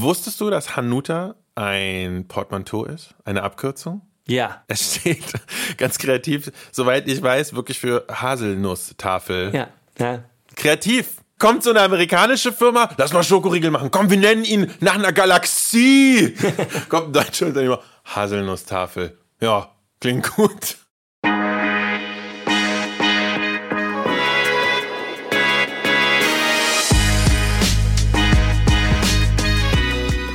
[0.00, 3.16] Wusstest du, dass Hanuta ein Portmanteau ist?
[3.24, 4.02] Eine Abkürzung?
[4.28, 4.62] Ja.
[4.68, 5.24] Es steht
[5.76, 9.52] ganz kreativ, soweit ich weiß, wirklich für Haselnusstafel.
[9.52, 9.68] Ja.
[9.98, 10.22] ja.
[10.54, 11.16] Kreativ.
[11.40, 13.90] Kommt so eine amerikanische Firma, lass mal Schokoriegel machen.
[13.90, 16.34] Komm, wir nennen ihn nach einer Galaxie.
[16.88, 19.18] Kommt ein deutscher Unternehmer, Haselnusstafel.
[19.40, 20.76] Ja, klingt gut.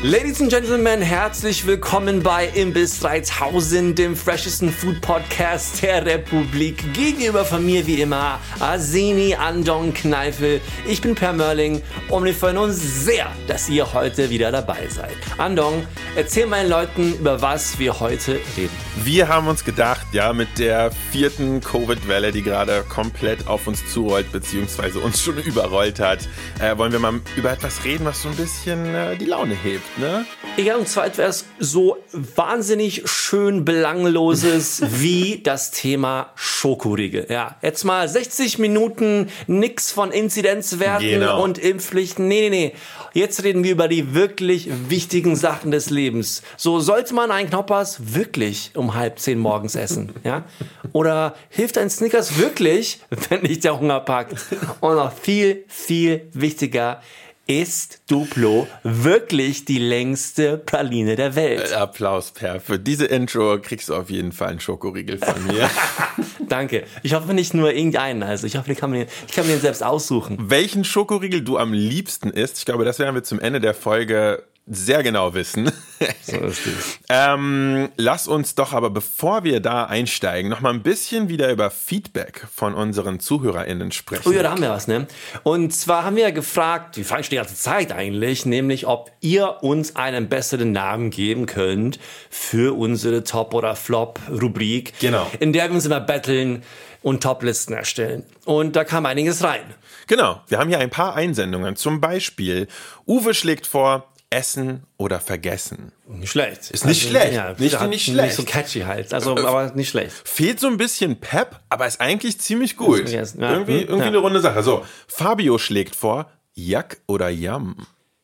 [0.06, 6.94] Ladies and Gentlemen, herzlich willkommen bei Imbiss 3000, dem freshesten Food Podcast der Republik.
[6.94, 10.60] Gegenüber von mir wie immer Arseni Andong Kneifel.
[10.86, 15.16] Ich bin Per Mörling und wir freuen uns sehr, dass ihr heute wieder dabei seid.
[15.38, 15.88] Andong,
[16.18, 18.76] erzähl meinen Leuten, über was wir heute reden.
[19.06, 24.34] Wir haben uns gedacht, ja, mit der vierten Covid-Welle, die gerade komplett auf uns zurollt,
[24.34, 26.28] beziehungsweise uns schon überrollt hat,
[26.60, 29.93] äh, wollen wir mal über etwas reden, was so ein bisschen äh, die Laune hebt
[29.98, 30.26] ne?
[30.58, 37.26] Ja, und zwar etwas so wahnsinnig schön belangloses wie das Thema Schokoriegel.
[37.30, 41.44] Ja, jetzt mal 60 Minuten nix von Inzidenzwerten Genau.
[41.44, 42.28] und Impfpflichten.
[42.28, 42.74] Nee, nee, nee.
[43.14, 46.42] Jetzt reden wir über die wirklich wichtigen Sachen des Lebens.
[46.58, 50.44] So sollte man einen Knoppers wirklich um halb zehn morgens essen, ja?
[50.92, 54.36] Oder hilft ein Snickers wirklich, wenn dich der Hunger packt?
[54.80, 57.02] Und noch viel, viel wichtiger,
[57.46, 61.74] ist Duplo wirklich die längste Praline der Welt?
[61.74, 62.62] Applaus, Per.
[62.62, 65.70] Für diese Intro kriegst du auf jeden Fall einen Schokoriegel von mir.
[66.48, 66.86] Danke.
[67.02, 68.24] Ich hoffe nicht nur irgendeinen.
[68.24, 70.38] Also ich hoffe, ich kann mir den, ich kann mir den selbst aussuchen.
[70.40, 74.44] Welchen Schokoriegel du am liebsten isst, ich glaube, das werden wir zum Ende der Folge
[74.66, 75.72] sehr genau wissen.
[76.22, 77.00] So ist es.
[77.08, 81.70] ähm, lass uns doch aber, bevor wir da einsteigen, noch mal ein bisschen wieder über
[81.72, 84.24] Feedback von unseren ZuhörerInnen sprechen.
[84.26, 85.08] Oh ja, da haben wir was, ne?
[85.44, 89.64] Und zwar haben wir gefragt, wir fragen schon die ganze Zeit eigentlich, nämlich ob ihr
[89.64, 95.30] uns einen besseren Namen geben könnt für unsere Top- oder Flop-Rubrik, Genau.
[95.40, 96.64] in der wir uns immer betteln
[97.02, 98.24] und Top-Listen erstellen.
[98.44, 99.74] Und da kam einiges rein.
[100.08, 101.78] Genau, wir haben hier ein paar Einsendungen.
[101.78, 102.68] Zum Beispiel,
[103.08, 105.92] Uwe schlägt vor, Essen oder Vergessen.
[106.08, 106.72] Nicht schlecht.
[106.72, 107.34] Ist nicht schlecht.
[107.34, 108.36] Ja, Nicht- nicht Nicht schlecht.
[108.36, 109.14] so catchy halt.
[109.14, 110.12] Also, aber nicht schlecht.
[110.26, 113.08] Fehlt so ein bisschen Pep, aber ist eigentlich ziemlich gut.
[113.10, 113.22] ja.
[113.22, 114.06] Irgendwie, Hm, irgendwie ja.
[114.08, 114.64] eine runde Sache.
[114.64, 117.76] So, Fabio schlägt vor, Jack oder Yam.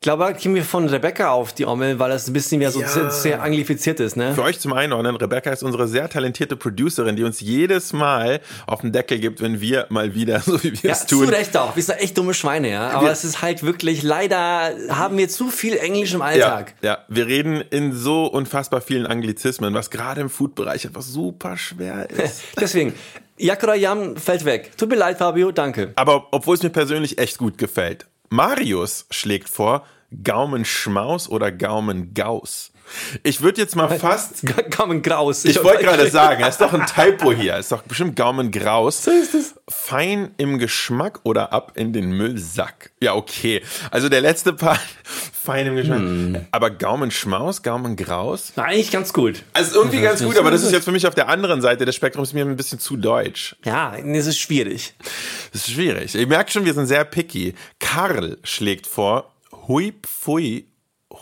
[0.02, 2.72] Ich glaube, da kriegen wir von Rebecca auf die Ommel, weil das ein bisschen mehr
[2.72, 2.88] so Ja.
[2.88, 4.34] sehr, sehr anglifiziert ist, ne?
[4.34, 8.80] Für euch zum Einordnen, Rebecca ist unsere sehr talentierte Producerin, die uns jedes Mal auf
[8.80, 11.28] den Deckel gibt, wenn wir mal wieder, so wie wir Ja, es zu tun.
[11.28, 11.76] Recht auch.
[11.76, 12.92] Wir sind echt dumme Schweine, ja.
[12.92, 16.76] Aber Wir- es ist halt wirklich, leider haben wir zu viel Englisch im Ja, Alltag.
[16.82, 22.10] ja, wir reden in so unfassbar vielen Anglizismen, was gerade im Food-Bereich einfach super schwer
[22.24, 22.42] ist.
[22.58, 22.94] Deswegen,
[23.38, 24.72] Jam fällt weg.
[24.78, 25.92] Tut mir leid, Fabio, danke.
[25.98, 28.06] Aber obwohl es mir persönlich echt gut gefällt.
[28.30, 29.86] Marius schlägt vor,
[30.24, 32.72] Gaumenschmaus oder Gaumengaus.
[33.24, 34.44] Ich würde jetzt mal fast
[34.76, 35.46] Common Graus.
[35.46, 37.56] Ich wollte gerade sagen, es ist doch ein Typo hier.
[37.56, 39.04] Es ist doch bestimmt Gaumengraus.
[39.04, 39.56] So ist es.
[39.68, 42.92] Fein im Geschmack oder ab in den Müllsack?
[43.02, 43.62] Ja, okay.
[43.92, 46.00] Also der letzte Part, fein im Geschmack.
[46.00, 46.46] Hm.
[46.52, 48.54] Aber Gaumenschmaus, Gaumengraus?
[48.56, 49.44] Na, eigentlich ganz gut.
[49.54, 51.96] Also irgendwie ganz gut, aber das ist jetzt für mich auf der anderen Seite des
[51.96, 53.56] Spektrums mir ein bisschen zu deutsch.
[53.66, 54.94] Ja, es ist schwierig.
[55.52, 56.16] Das ist schwierig.
[56.16, 57.54] Ich merke schon, wir sind sehr picky.
[57.80, 59.34] Karl schlägt vor,
[59.68, 60.66] hui pfui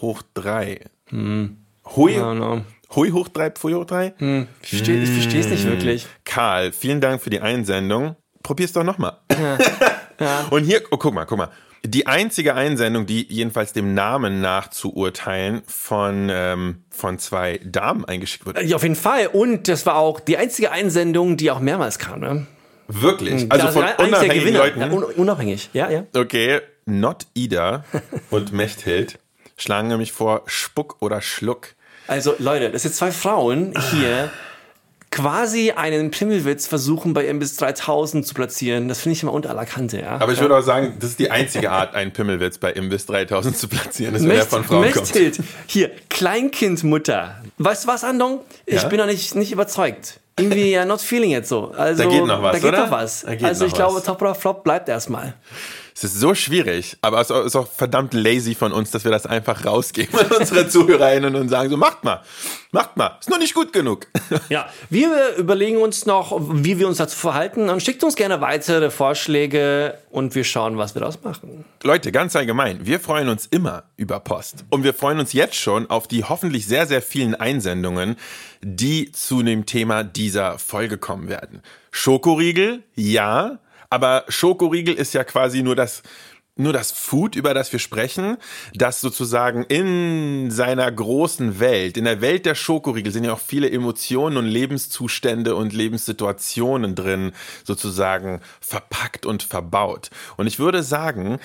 [0.01, 0.81] hoch drei.
[1.11, 2.61] Hui, No, no.
[2.95, 4.13] hui hoch drei, pfui hoch drei?
[4.61, 5.71] Ich verstehe ich verstehe es nicht Hm.
[5.71, 6.07] wirklich.
[6.25, 8.15] Karl, vielen Dank für die Einsendung.
[8.43, 9.17] Probier's doch nochmal.
[10.49, 11.49] Und hier, oh, guck mal, guck mal.
[11.85, 18.03] Die einzige Einsendung, die jedenfalls dem Namen nach zu urteilen von, ähm, von zwei Damen
[18.03, 18.63] eingeschickt wurde.
[18.63, 19.27] Ja, auf jeden Fall.
[19.27, 22.47] Und das war auch die einzige Einsendung, die auch mehrmals kam, ne?
[22.87, 23.51] Wirklich.
[23.51, 24.59] Also Das von unabhängigen Gewinner.
[24.59, 24.79] Leuten.
[24.81, 26.03] Ja, un unabhängig, ja, ja.
[26.15, 27.83] Okay, Not Ida
[28.31, 29.19] und Mechthild
[29.57, 31.69] schlagen nämlich vor Spuck oder Schluck.
[32.07, 34.29] Also Leute, das sind zwei Frauen hier
[35.09, 38.87] quasi einen Pimmelwitz versuchen bei Imbiss 3000 zu platzieren.
[38.87, 40.17] Das finde ich immer unter aller Kante, ja.
[40.19, 43.57] Aber ich würde auch sagen, das ist die einzige Art, einen Pimmelwitz bei Imbiss 3000
[43.57, 44.95] zu platzieren, er Mecht, von Frauen kommt.
[45.13, 47.41] Mechthild, hier, Kleinkindmutter.
[47.57, 48.41] Weißt du was, Andong?
[48.65, 48.87] Ich Ja?
[48.89, 50.19] bin noch nicht, nicht überzeugt.
[50.39, 51.71] Irgendwie ja not feeling it so.
[51.75, 52.85] Also, Da geht noch was, Da geht oder?
[52.85, 53.25] noch was.
[53.25, 54.03] Geht also noch ich glaube, was.
[54.03, 55.33] Top oder Flop bleibt erstmal.
[55.99, 59.25] Es ist so schwierig, aber es ist auch verdammt lazy von uns, dass wir das
[59.25, 62.21] einfach rausgeben an unsere ZuhörerInnen und sagen so, macht mal,
[62.71, 64.05] macht mal, ist noch nicht gut genug.
[64.49, 68.91] Ja, wir überlegen uns noch, wie wir uns dazu verhalten und schickt uns gerne weitere
[68.91, 71.65] Vorschläge und wir schauen, was wir daraus machen.
[71.81, 74.65] Leute, ganz allgemein, wir freuen uns immer über Post.
[74.69, 78.17] Und wir freuen uns jetzt schon auf die hoffentlich sehr, sehr vielen Einsendungen,
[78.61, 81.63] die zu dem Thema dieser Folge kommen werden.
[81.89, 83.57] Schokoriegel, ja,
[83.89, 86.03] aber Schokoriegel ist ja quasi nur das
[86.59, 88.37] nur das Food, über das wir sprechen,
[88.73, 93.69] das sozusagen in seiner großen Welt, in der Welt der Schokoriegel sind ja auch viele
[93.69, 97.31] Emotionen und Lebenszustände und Lebenssituationen drin,
[97.63, 100.09] sozusagen verpackt und verbaut.
[100.35, 101.39] Und ich würde sagen,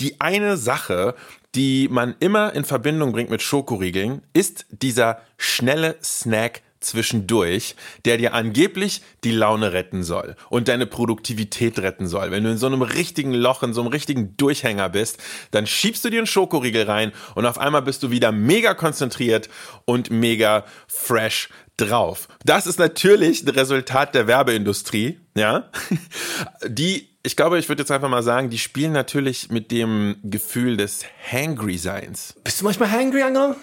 [0.00, 1.14] die eine Sache,
[1.54, 7.74] die man immer in Verbindung bringt mit Schokoriegeln, ist dieser schnelle Snack zwischendurch,
[8.04, 12.30] der dir angeblich die Laune retten soll und deine Produktivität retten soll.
[12.30, 15.18] Wenn du in so einem richtigen Loch, in so einem richtigen Durchhänger bist,
[15.50, 19.48] dann schiebst du dir einen Schokoriegel rein und auf einmal bist du wieder mega konzentriert
[19.84, 22.28] und mega fresh drauf.
[22.44, 25.70] Das ist natürlich ein Resultat der Werbeindustrie, ja,
[26.66, 30.76] die ich glaube, ich würde jetzt einfach mal sagen, die spielen natürlich mit dem Gefühl
[30.76, 32.34] des Hangry-Seins.
[32.42, 33.54] Bist du manchmal hangry, Anna?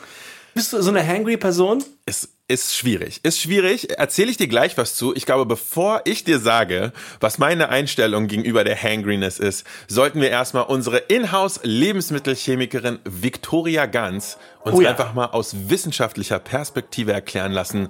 [0.53, 1.83] Bist du so eine hangry Person?
[2.05, 3.19] Es ist schwierig.
[3.23, 3.97] Ist schwierig.
[3.97, 5.15] Erzähle ich dir gleich was zu.
[5.15, 10.31] Ich glaube, bevor ich dir sage, was meine Einstellung gegenüber der Hangriness ist, sollten wir
[10.31, 14.89] erstmal unsere Inhouse-Lebensmittelchemikerin Victoria Ganz uns oh ja.
[14.89, 17.89] einfach mal aus wissenschaftlicher Perspektive erklären lassen,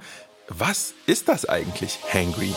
[0.50, 2.53] was ist das eigentlich, Hangry?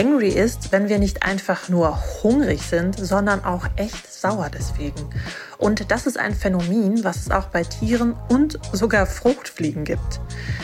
[0.00, 5.10] Hangry ist, wenn wir nicht einfach nur hungrig sind, sondern auch echt sauer deswegen.
[5.58, 10.20] Und das ist ein Phänomen, was es auch bei Tieren und sogar Fruchtfliegen gibt.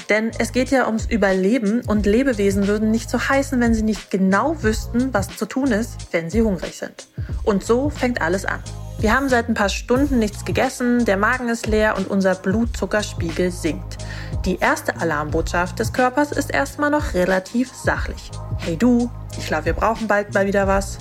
[0.08, 4.10] Denn es geht ja ums Überleben und Lebewesen würden nicht so heißen, wenn sie nicht
[4.10, 7.06] genau wüssten, was zu tun ist, wenn sie hungrig sind.
[7.44, 8.62] Und so fängt alles an.
[8.98, 13.50] Wir haben seit ein paar Stunden nichts gegessen, der Magen ist leer und unser Blutzuckerspiegel
[13.50, 13.98] sinkt.
[14.46, 18.30] Die erste Alarmbotschaft des Körpers ist erstmal noch relativ sachlich.
[18.56, 20.96] Hey du, ich glaube, wir brauchen bald mal wieder was.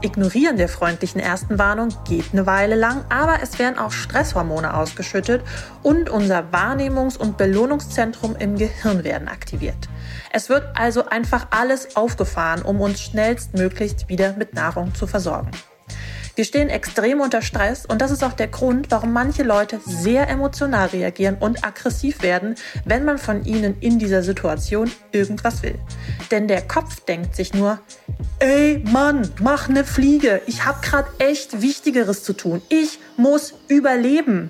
[0.00, 5.42] Ignorieren der freundlichen ersten Warnung geht eine Weile lang, aber es werden auch Stresshormone ausgeschüttet
[5.82, 9.90] und unser Wahrnehmungs- und Belohnungszentrum im Gehirn werden aktiviert.
[10.32, 15.50] Es wird also einfach alles aufgefahren, um uns schnellstmöglichst wieder mit Nahrung zu versorgen.
[16.40, 20.26] Wir stehen extrem unter Stress und das ist auch der Grund, warum manche Leute sehr
[20.30, 22.54] emotional reagieren und aggressiv werden,
[22.86, 25.74] wenn man von ihnen in dieser Situation irgendwas will.
[26.30, 27.78] Denn der Kopf denkt sich nur,
[28.38, 32.62] ey Mann, mach ne Fliege, ich hab grad echt Wichtigeres zu tun.
[32.70, 34.48] Ich muss überleben.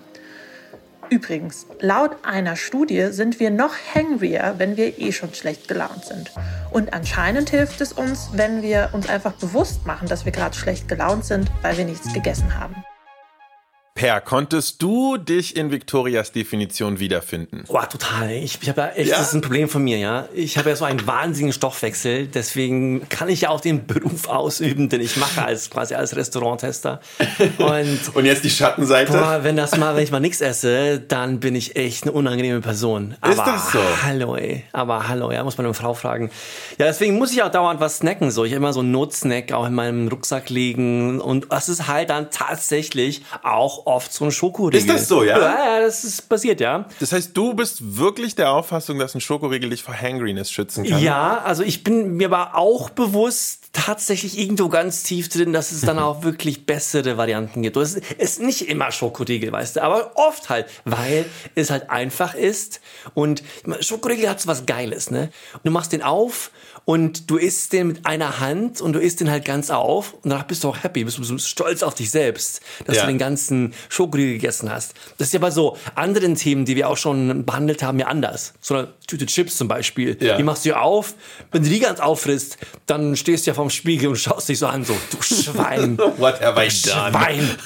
[1.10, 6.30] Übrigens, laut einer Studie sind wir noch hangrier, wenn wir eh schon schlecht gelaunt sind.
[6.70, 10.86] Und anscheinend hilft es uns, wenn wir uns einfach bewusst machen, dass wir gerade schlecht
[10.86, 12.76] gelaunt sind, weil wir nichts gegessen haben.
[13.94, 17.64] Per, konntest du dich in Victorias Definition wiederfinden?
[17.66, 18.30] Boah, total.
[18.30, 19.18] Ich, ich habe ja echt, ja?
[19.18, 20.28] das ist ein Problem von mir, ja.
[20.32, 24.88] Ich habe ja so einen wahnsinnigen Stoffwechsel, deswegen kann ich ja auch den Beruf ausüben,
[24.88, 27.00] den ich mache als quasi als Restauranttester.
[27.58, 29.12] Und, Und jetzt die Schattenseite?
[29.12, 32.60] Boah, wenn das mal, wenn ich mal nichts esse, dann bin ich echt eine unangenehme
[32.60, 33.16] Person.
[33.20, 33.80] Aber ist das so?
[34.04, 34.64] Hallo, ey.
[34.72, 36.30] Aber hallo, ja, muss man eine Frau fragen.
[36.78, 38.30] Ja, deswegen muss ich auch dauernd was snacken.
[38.30, 41.20] So, ich habe immer so einen Notsnack auch in meinem Rucksack liegen.
[41.20, 44.80] Und das ist halt dann tatsächlich auch oft so ein Schokoriegel.
[44.80, 45.38] Ist das so, ja?
[45.38, 46.86] Ja, das ist passiert, ja.
[46.98, 51.02] Das heißt, du bist wirklich der Auffassung, dass ein Schokoriegel dich vor Hangriness schützen kann?
[51.02, 55.82] Ja, also ich bin mir aber auch bewusst, tatsächlich irgendwo ganz tief drin, dass es
[55.82, 57.76] dann auch wirklich bessere Varianten gibt.
[57.76, 62.80] Es ist nicht immer Schokoriegel, weißt du, aber oft halt, weil es halt einfach ist
[63.14, 63.42] und
[63.80, 65.30] Schokoriegel hat so was Geiles, ne?
[65.52, 66.50] Und du machst den auf
[66.84, 70.30] und du isst den mit einer Hand und du isst den halt ganz auf und
[70.30, 73.02] danach bist du auch happy, bist du stolz auf dich selbst, dass ja.
[73.02, 74.94] du den ganzen Schokoriegel gegessen hast.
[75.18, 78.54] Das ist ja bei so anderen Themen, die wir auch schon behandelt haben, ja anders.
[78.60, 80.36] So eine Tüte Chips zum Beispiel, ja.
[80.36, 81.14] die machst du ja auf,
[81.52, 84.66] wenn du die ganz auffrisst, dann stehst du ja vorm Spiegel und schaust dich so
[84.66, 85.98] an, so, du Schwein.
[86.18, 87.10] What have I done?
[87.10, 87.56] Schwein!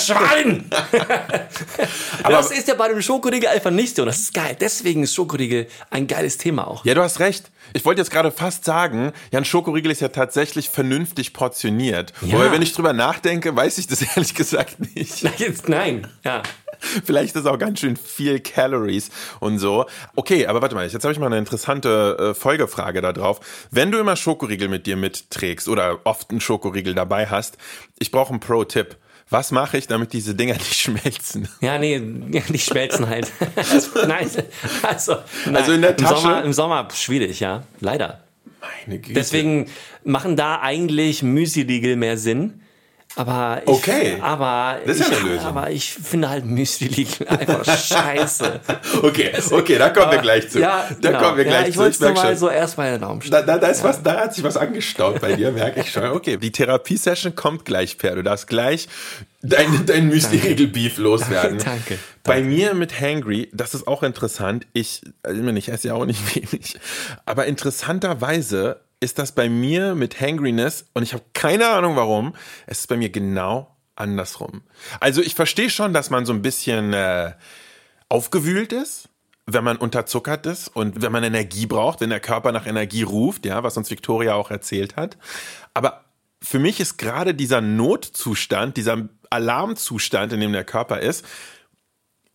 [0.00, 0.70] Schwein!
[2.22, 4.04] Aber das ist ja bei dem Schokoriegel einfach nicht so.
[4.04, 4.56] Das ist geil.
[4.58, 6.84] Deswegen ist Schokoriegel ein geiles Thema auch.
[6.84, 7.50] Ja, du hast recht.
[7.72, 12.12] Ich wollte jetzt gerade fast sagen, ja, ein Schokoriegel ist ja tatsächlich vernünftig portioniert.
[12.22, 12.34] Ja.
[12.34, 15.22] Wobei, wenn ich drüber nachdenke, weiß ich das ehrlich gesagt nicht.
[15.24, 16.06] Nein, jetzt, nein.
[16.24, 16.42] ja.
[17.04, 19.86] Vielleicht ist auch ganz schön viel Calories und so.
[20.16, 23.40] Okay, aber warte mal, jetzt habe ich mal eine interessante äh, Folgefrage da drauf.
[23.70, 27.58] Wenn du immer Schokoriegel mit dir mitträgst oder oft einen Schokoriegel dabei hast,
[27.98, 28.96] ich brauche einen Pro-Tipp.
[29.32, 31.48] Was mache ich, damit diese Dinger nicht schmelzen?
[31.60, 33.30] Ja, nee, nicht schmelzen halt.
[33.54, 34.28] also, nein,
[34.82, 35.56] also, nein.
[35.56, 36.14] also in der Tasche.
[36.14, 38.24] Im Sommer, Im Sommer schwierig, ja, leider.
[38.60, 39.14] Meine Güte.
[39.14, 39.66] Deswegen
[40.04, 42.60] machen da eigentlich Müsli-Riegel mehr Sinn
[43.16, 44.18] aber ich, okay.
[44.20, 45.46] aber das ist ich, ja eine Lösung.
[45.46, 48.60] Aber ich finde halt Müsli einfach scheiße.
[49.02, 50.60] okay, okay, da kommen wir gleich zu.
[50.60, 51.20] Ja, da genau.
[51.20, 51.88] kommen wir gleich ja, ich zu.
[51.88, 53.88] Ich wollte mal so erst mal in den Raum da, da, da, ist ja.
[53.88, 56.04] was, da hat sich was angestaut bei dir, merke ich schon.
[56.04, 58.14] Okay, die Therapiesession kommt gleich, Per.
[58.14, 58.88] Du darfst gleich
[59.42, 61.58] dein, dein Müsli-Riegel-Beef loswerden.
[61.58, 61.98] Danke.
[62.22, 64.66] Bei mir mit Hangry, das ist auch interessant.
[64.72, 66.78] Ich, also ich esse ja auch nicht wenig.
[67.24, 72.34] Aber interessanterweise ist das bei mir mit Hangriness, und ich habe keine Ahnung warum,
[72.66, 74.62] es ist bei mir genau andersrum.
[75.00, 77.32] Also ich verstehe schon, dass man so ein bisschen äh,
[78.08, 79.08] aufgewühlt ist,
[79.46, 83.46] wenn man unterzuckert ist und wenn man Energie braucht, wenn der Körper nach Energie ruft,
[83.46, 85.16] ja, was uns Victoria auch erzählt hat.
[85.74, 86.04] Aber
[86.42, 91.24] für mich ist gerade dieser Notzustand, dieser Alarmzustand, in dem der Körper ist,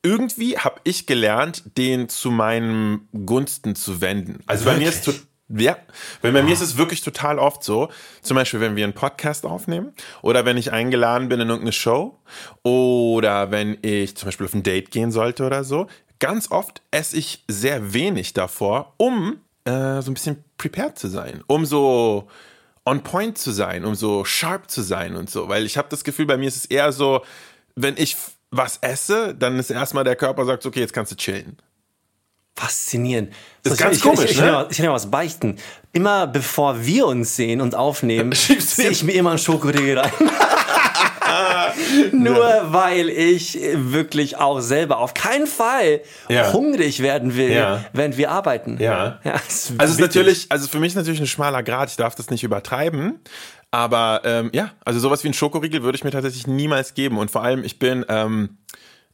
[0.02, 4.40] irgendwie habe ich gelernt, den zu meinem Gunsten zu wenden.
[4.46, 5.10] Also bei mir ist
[5.50, 5.78] ja,
[6.22, 7.90] weil bei mir ist es wirklich total oft so,
[8.22, 12.20] zum Beispiel, wenn wir einen Podcast aufnehmen oder wenn ich eingeladen bin in irgendeine Show
[12.64, 15.88] oder wenn ich zum Beispiel auf ein Date gehen sollte oder so,
[16.20, 21.44] ganz oft esse ich sehr wenig davor, um äh, so ein bisschen prepared zu sein,
[21.46, 22.28] um so
[22.86, 26.04] on point zu sein, um so sharp zu sein und so, weil ich habe das
[26.04, 27.22] Gefühl, bei mir ist es eher so,
[27.76, 28.16] wenn ich
[28.52, 31.58] was esse, dann ist erstmal der Körper sagt, okay, jetzt kannst du chillen.
[32.58, 33.34] Faszinierend.
[33.64, 34.44] Das ist So, ganz ich, komisch, ich, ich, ne?
[34.44, 35.58] Kann ja- ich kann ja was beichten.
[35.92, 38.32] Immer bevor wir uns sehen und aufnehmen,
[38.78, 40.12] dir- ich mir immer einen Schokoriegel rein.
[42.12, 42.38] Nur
[42.74, 46.54] weil ich wirklich auch selber auf keinen Fall Ja.
[46.54, 47.86] hungrig werden will, Ja.
[47.94, 48.78] während wir arbeiten.
[48.80, 49.20] Ja.
[49.24, 52.16] ja Also es ist natürlich, also für mich ist natürlich ein schmaler Grad, ich darf
[52.16, 53.20] das nicht übertreiben.
[53.72, 57.18] Aber ähm, ja, also sowas wie ein Schokoriegel würde ich mir tatsächlich niemals geben.
[57.18, 58.58] Und vor allem, ich bin, ähm,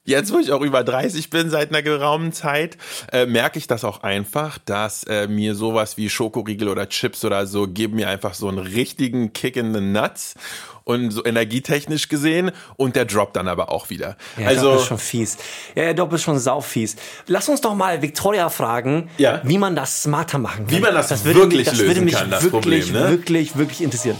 [0.04, 2.78] jetzt wo ich auch über 30 bin, seit einer geraumen Zeit,
[3.12, 7.48] äh, merke ich das auch einfach, dass äh, mir sowas wie Schokoriegel oder Chips oder
[7.48, 10.36] so geben mir einfach so einen richtigen Kick in the Nuts.
[10.84, 14.18] Und so energietechnisch gesehen und der droppt dann aber auch wieder.
[14.38, 15.38] Ja, also Dopp ist schon fies.
[15.76, 16.96] Ja, ja, Dopp ist schon saufies.
[17.28, 19.42] Lass uns doch mal Victoria fragen, Ja.
[19.44, 20.76] wie man das smarter machen kann.
[20.76, 22.52] Wie man das würde wirklich mich, das lösen würde mich kann, das wirklich,
[22.92, 23.10] Problem, ne?
[23.10, 24.18] wirklich, wirklich interessieren.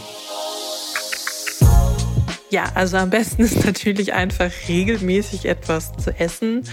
[2.52, 6.64] Ja, also am besten ist natürlich einfach regelmäßig etwas zu essen.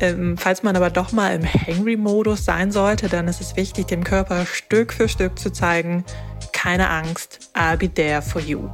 [0.00, 4.04] Ähm, falls man aber doch mal im Hangry-Modus sein sollte, dann ist es wichtig, dem
[4.04, 6.04] Körper Stück für Stück zu zeigen,
[6.52, 8.70] keine Angst, I'll be there for you.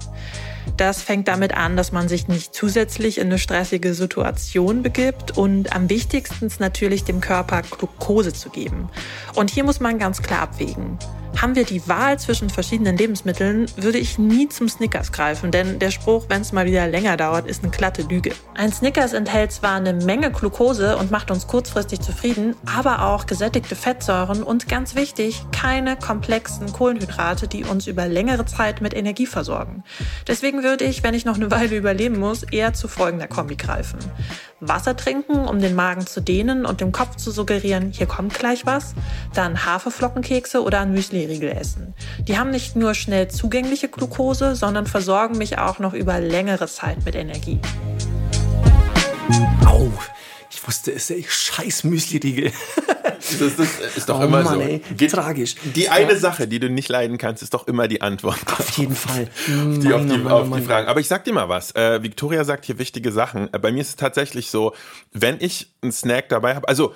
[0.76, 5.74] Das fängt damit an, dass man sich nicht zusätzlich in eine stressige Situation begibt und
[5.74, 8.88] am wichtigsten ist natürlich dem Körper Glucose zu geben.
[9.34, 10.98] Und hier muss man ganz klar abwägen.
[11.40, 15.90] Haben wir die Wahl zwischen verschiedenen Lebensmitteln, würde ich nie zum Snickers greifen, denn der
[15.90, 18.32] Spruch, wenn es mal wieder länger dauert, ist eine glatte Lüge.
[18.54, 23.74] Ein Snickers enthält zwar eine Menge Glucose und macht uns kurzfristig zufrieden, aber auch gesättigte
[23.74, 29.82] Fettsäuren und ganz wichtig, keine komplexen Kohlenhydrate, die uns über längere Zeit mit Energie versorgen.
[30.28, 33.98] Deswegen würde ich, wenn ich noch eine Weile überleben muss, eher zu folgender Kombi greifen.
[34.60, 38.64] Wasser trinken, um den Magen zu dehnen und dem Kopf zu suggerieren, hier kommt gleich
[38.66, 38.94] was.
[39.34, 40.92] Dann Haferflockenkekse oder ein
[41.26, 41.94] Müsli-Riegel essen.
[42.26, 47.04] Die haben nicht nur schnell zugängliche Glucose, sondern versorgen mich auch noch über längere Zeit
[47.04, 47.58] mit Energie.
[49.66, 49.90] Au,
[50.50, 52.52] ich wusste es, ey, scheiß Müsli-Riegel.
[53.40, 54.60] das, das ist doch Oh immer Mann, so.
[54.60, 55.56] ey, Geht- tragisch.
[55.74, 58.38] Die eine Sache, die du nicht leiden kannst, ist doch immer die Antwort.
[58.58, 59.28] Auf jeden Fall.
[59.46, 60.62] die auf Mann, die, oh Mann, auf oh die Mann.
[60.64, 60.88] Fragen.
[60.88, 61.74] Aber ich sag dir mal was.
[61.74, 63.52] Äh, Victoria sagt hier wichtige Sachen.
[63.52, 64.74] Äh, bei mir ist es tatsächlich so,
[65.12, 66.94] wenn ich einen Snack dabei habe, also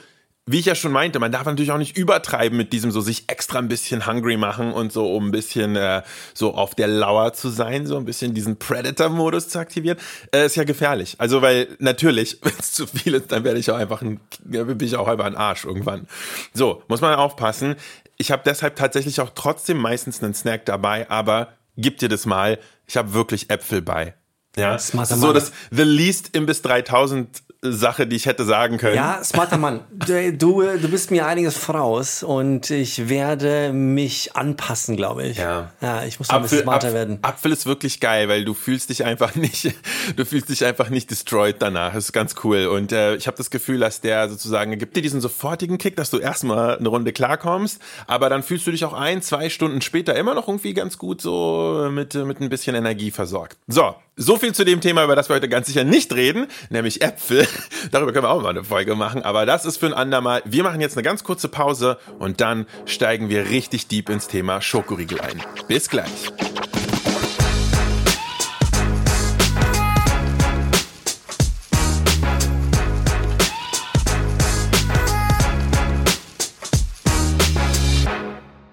[0.51, 3.25] wie ich ja schon meinte, man darf natürlich auch nicht übertreiben mit diesem so sich
[3.29, 6.03] extra ein bisschen hungry machen und so, um ein bisschen äh,
[6.33, 9.99] so auf der Lauer zu sein, so ein bisschen diesen Predator-Modus zu aktivieren,
[10.33, 11.17] äh, ist ja gefährlich.
[11.19, 14.65] Also weil natürlich, wenn es zu viel ist, dann werde ich auch einfach ein, ja,
[14.65, 16.09] bin ich auch einfach ein Arsch irgendwann.
[16.55, 17.77] So, muss man aufpassen.
[18.17, 22.59] Ich habe deshalb tatsächlich auch trotzdem meistens einen Snack dabei, aber gib dir das mal.
[22.87, 24.15] Ich habe wirklich Äpfel bei.
[24.57, 28.95] Ja, das so das The Least Imbiss 3000 Sache, die ich hätte sagen können.
[28.95, 29.81] Ja, smarter Mann.
[30.39, 35.37] Du, du, bist mir einiges voraus und ich werde mich anpassen, glaube ich.
[35.39, 35.73] Ja.
[35.81, 37.19] Ja, ich muss noch ein bisschen smarter Apf- werden.
[37.23, 39.75] Apfel ist wirklich geil, weil du fühlst dich einfach nicht,
[40.17, 41.95] du fühlst dich einfach nicht destroyed danach.
[41.95, 42.67] Das ist ganz cool.
[42.67, 45.97] Und äh, ich habe das Gefühl, dass der sozusagen er gibt dir diesen sofortigen Kick,
[45.97, 49.81] dass du erstmal eine Runde klarkommst, aber dann fühlst du dich auch ein, zwei Stunden
[49.81, 53.59] später immer noch irgendwie ganz gut so mit, mit ein bisschen Energie versorgt.
[53.67, 57.03] So, so viel zu dem Thema, über das wir heute ganz sicher nicht reden, nämlich
[57.03, 57.48] Äpfel.
[57.91, 60.43] Darüber können wir auch mal eine Folge machen, aber das ist für ein andermal.
[60.45, 64.61] Wir machen jetzt eine ganz kurze Pause und dann steigen wir richtig deep ins Thema
[64.61, 65.43] Schokoriegel ein.
[65.67, 66.33] Bis gleich.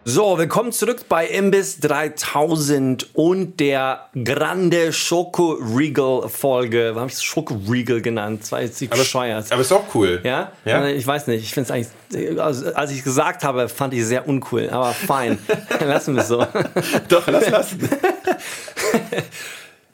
[0.08, 6.90] So, willkommen zurück bei Imbiss 3000 und der Grande Schoko Regal Folge.
[6.90, 8.42] Warum habe ich es Schoko Regal genannt?
[8.44, 9.52] Das war jetzt nicht bescheuert.
[9.52, 10.22] Aber ist auch cool.
[10.24, 10.52] ja?
[10.64, 10.86] Ja.
[10.86, 11.42] Äh, Ich weiß nicht.
[11.42, 14.70] Ich finde es eigentlich, also, als ich es gesagt habe, fand ich es sehr uncool.
[14.70, 15.40] Aber fein.
[15.84, 16.46] Lassen wir es so.
[17.10, 17.90] Doch, lass lassen.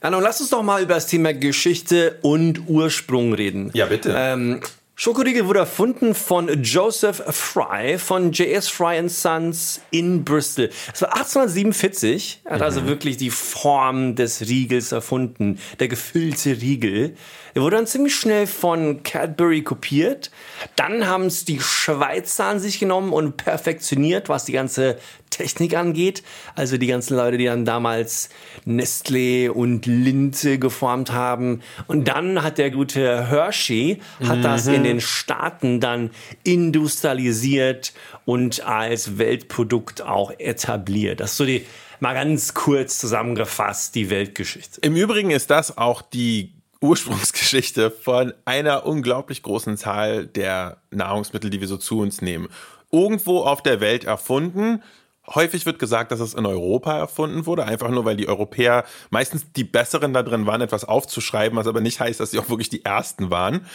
[0.03, 3.69] Nun lass uns doch mal über das Thema Geschichte und Ursprung reden.
[3.73, 4.13] Ja, bitte.
[4.17, 4.59] Ähm,
[5.03, 8.67] Schokoriegel wurde erfunden von Joseph Fry von J.S.
[8.67, 10.69] Fry Sons in Bristol.
[10.93, 17.15] Es war 1847, er hat also wirklich die Form des Riegels erfunden, der gefüllte Riegel.
[17.55, 20.29] Er wurde dann ziemlich schnell von Cadbury kopiert.
[20.75, 24.99] Dann haben es die Schweizer an sich genommen und perfektioniert, was die ganze
[25.31, 26.21] Technik angeht.
[26.55, 28.29] Also die ganzen Leute, die dann damals
[28.67, 31.61] Nestlé und Linte geformt haben.
[31.87, 36.11] Und dann hat der gute Hershey, hat das in den Staaten dann
[36.43, 37.93] industrialisiert
[38.25, 41.19] und als Weltprodukt auch etabliert.
[41.19, 41.65] Das ist so die,
[41.99, 44.81] mal ganz kurz zusammengefasst, die Weltgeschichte.
[44.81, 51.61] Im Übrigen ist das auch die Ursprungsgeschichte von einer unglaublich großen Zahl der Nahrungsmittel, die
[51.61, 52.49] wir so zu uns nehmen.
[52.91, 54.81] Irgendwo auf der Welt erfunden.
[55.27, 59.51] Häufig wird gesagt, dass es in Europa erfunden wurde, einfach nur weil die Europäer meistens
[59.53, 62.69] die Besseren da drin waren, etwas aufzuschreiben, was aber nicht heißt, dass sie auch wirklich
[62.69, 63.67] die Ersten waren.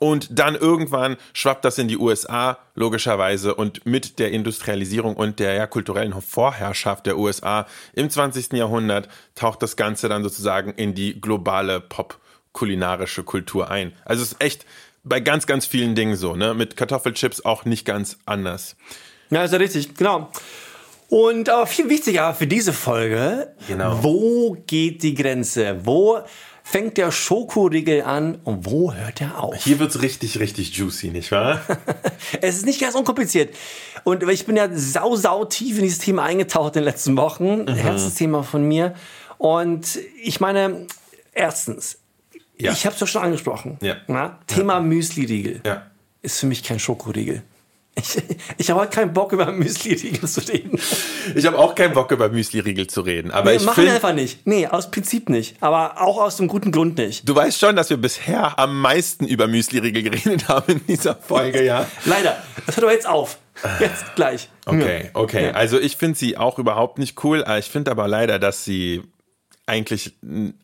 [0.00, 5.54] Und dann irgendwann schwappt das in die USA, logischerweise, und mit der Industrialisierung und der
[5.54, 8.54] ja, kulturellen Vorherrschaft der USA im 20.
[8.54, 12.18] Jahrhundert taucht das Ganze dann sozusagen in die globale Pop-
[12.52, 13.92] kulinarische Kultur ein.
[14.04, 14.66] Also es ist echt
[15.04, 16.54] bei ganz, ganz vielen Dingen so, ne?
[16.54, 18.74] Mit Kartoffelchips auch nicht ganz anders.
[19.30, 20.30] Ja, ist ja richtig, genau.
[21.08, 24.02] Und aber viel wichtiger für diese Folge, Genau.
[24.02, 25.80] wo geht die Grenze?
[25.84, 26.18] Wo
[26.62, 29.56] fängt der Schokoriegel an und wo hört er auf?
[29.64, 31.62] Hier wird's richtig, richtig juicy, nicht wahr?
[32.42, 33.54] Es ist nicht ganz unkompliziert.
[34.04, 37.62] Und ich bin ja sau, sau tief in dieses Thema eingetaucht in den letzten Wochen.
[37.62, 37.68] Mhm.
[37.74, 38.94] Herzensthema von mir.
[39.38, 40.86] Und ich meine,
[41.32, 41.98] erstens,
[42.58, 42.72] Ja.
[42.72, 43.78] ich habe es ja schon angesprochen.
[43.80, 43.96] Ja.
[44.08, 45.86] Na, Thema Müsli-Riegel ja.
[46.20, 47.42] ist für mich kein Schokoriegel.
[47.98, 48.22] Ich,
[48.56, 50.78] ich habe heute keinen Bock, über Müsli-Riegel zu reden.
[51.34, 53.30] Ich habe auch keinen Bock, über Müsli-Riegel zu reden.
[53.30, 54.46] Aber Nee, ich machen wir einfach nicht.
[54.46, 55.56] Nee, aus Prinzip nicht.
[55.60, 57.28] Aber auch aus einem guten Grund nicht.
[57.28, 61.64] du weißt schon, dass wir bisher am meisten über Müsli-Riegel geredet haben in dieser Folge,
[61.64, 61.86] ja?
[62.04, 62.42] Leider.
[62.66, 63.38] Das hört aber jetzt auf.
[63.80, 64.48] Jetzt gleich.
[64.66, 65.50] Okay, okay.
[65.50, 67.44] Also ich finde sie auch überhaupt nicht cool.
[67.58, 69.02] Ich finde aber leider, dass sie
[69.68, 70.14] eigentlich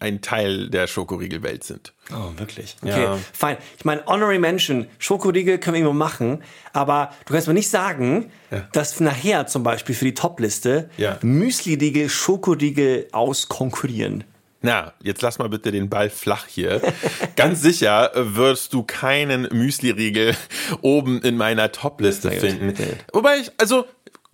[0.00, 1.92] ein Teil der Schokoriegelwelt sind.
[2.12, 2.76] Oh, wirklich?
[2.82, 3.18] Okay, Ja.
[3.32, 3.56] fein.
[3.78, 6.42] Ich meine, Honorary Mention, Schokoriegel können wir irgendwo machen,
[6.72, 8.30] aber du kannst mir nicht sagen,
[8.72, 11.18] dass nachher zum Beispiel für die Top-Liste Ja.
[11.22, 14.24] Müsli-Riegel Schokoriegel auskonkurrieren.
[14.66, 16.80] Na, jetzt lass mal bitte den Ball flach hier.
[17.36, 20.34] Ganz sicher wirst du keinen Müsli-Riegel
[20.80, 22.74] oben in meiner Top-Liste finden.
[23.12, 23.84] Wobei ich, also,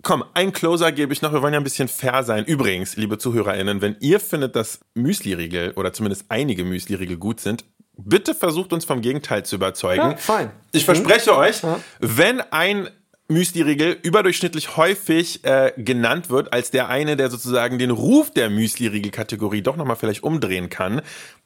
[0.01, 1.33] komm, ein Closer gebe ich noch.
[1.33, 2.45] Wir wollen ja ein bisschen fair sein.
[2.45, 7.65] Übrigens, liebe ZuhörerInnen, wenn ihr findet, dass Müsli-Riegel oder zumindest einige Müsli-Riegel gut sind,
[7.97, 10.11] bitte versucht uns vom Gegenteil zu überzeugen.
[10.11, 10.51] Ja, fein.
[10.71, 11.61] Ich verspreche euch,
[11.99, 12.89] wenn ein
[13.27, 19.61] Müsli-Riegel überdurchschnittlich häufig äh, genannt wird als der eine, der sozusagen den Ruf der Müsli-Riegel-Kategorie
[19.61, 21.01] doch nochmal vielleicht umdrehen kann,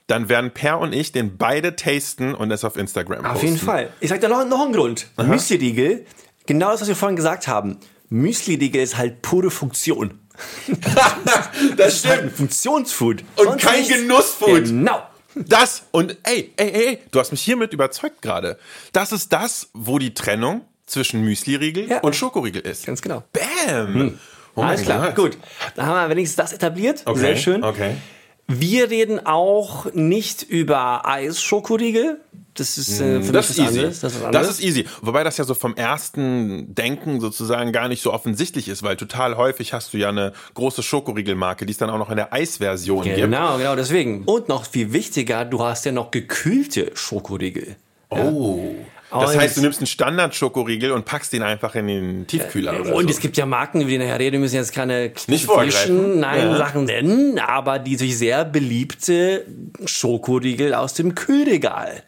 [0.08, 3.48] dann werden Per und ich den beide tasten und es auf Instagram Auf posten.
[3.48, 3.90] jeden Fall.
[4.00, 5.08] Ich sag dir noch, noch einen Grund.
[5.18, 6.06] Müsli-Riegel,
[6.46, 7.78] genau das, was wir vorhin gesagt haben.
[8.10, 10.20] Müsli-Riegel ist halt pure Funktion.
[11.78, 13.24] Das ist halt ein Funktionsfood.
[13.38, 13.96] Und Sonst kein nichts.
[13.96, 14.66] Genussfood.
[14.66, 15.02] Genau.
[15.36, 18.58] Das und ey, ey, ey, ey, du hast mich hiermit überzeugt gerade.
[18.94, 22.00] Das ist das, wo die Trennung zwischen Müsli-Riegel Ja.
[22.02, 22.86] und Schokoriegel ist.
[22.86, 23.24] Ganz genau.
[23.34, 24.18] Bam!
[24.56, 25.32] Oh mein Alles klar, Gott.
[25.34, 25.38] gut.
[25.76, 27.02] Da haben wir wenigstens das etabliert.
[27.06, 27.64] Okay, Sehr schön.
[27.64, 27.96] Okay.
[28.48, 32.20] Wir reden auch nicht über Eis-Schokoriegel.
[32.54, 33.80] Das ist äh, für Das mich ist easy.
[33.80, 34.00] anderes.
[34.00, 34.86] Das ist, Das ist easy.
[35.02, 39.36] Wobei das ja so vom ersten Denken sozusagen gar nicht so offensichtlich ist, weil total
[39.36, 43.04] häufig hast du ja eine große Schokoriegelmarke, die es dann auch noch in der Eisversion
[43.04, 43.18] gibt.
[43.18, 44.24] Genau, genau, deswegen.
[44.26, 47.76] Und noch viel wichtiger, du hast ja noch gekühlte Schokoriegel.
[48.10, 48.76] Oh.
[49.22, 53.04] Das heißt, du nimmst einen Standard-Schokoriegel und packst den einfach in den Tiefkühler oder Und
[53.06, 53.10] so.
[53.10, 56.58] es gibt ja Marken, über die nachher reden, wir müssen jetzt keine spezifischen, nein, Ja.
[56.58, 59.46] Sachen nennen, aber die sich sehr beliebte
[59.86, 62.04] Schokoriegel aus dem Kühlregal,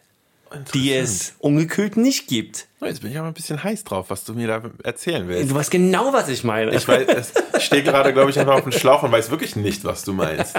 [0.74, 2.66] die es ungekühlt nicht gibt.
[2.80, 5.50] Oh, Jetzt bin ich aber ein bisschen heiß drauf, was du mir da erzählen willst.
[5.50, 6.74] Du weißt genau, was ich meine.
[6.74, 9.84] Ich weiß, ich stehe gerade, glaube ich, einfach auf dem Schlauch und weiß wirklich nicht,
[9.84, 10.54] was du meinst.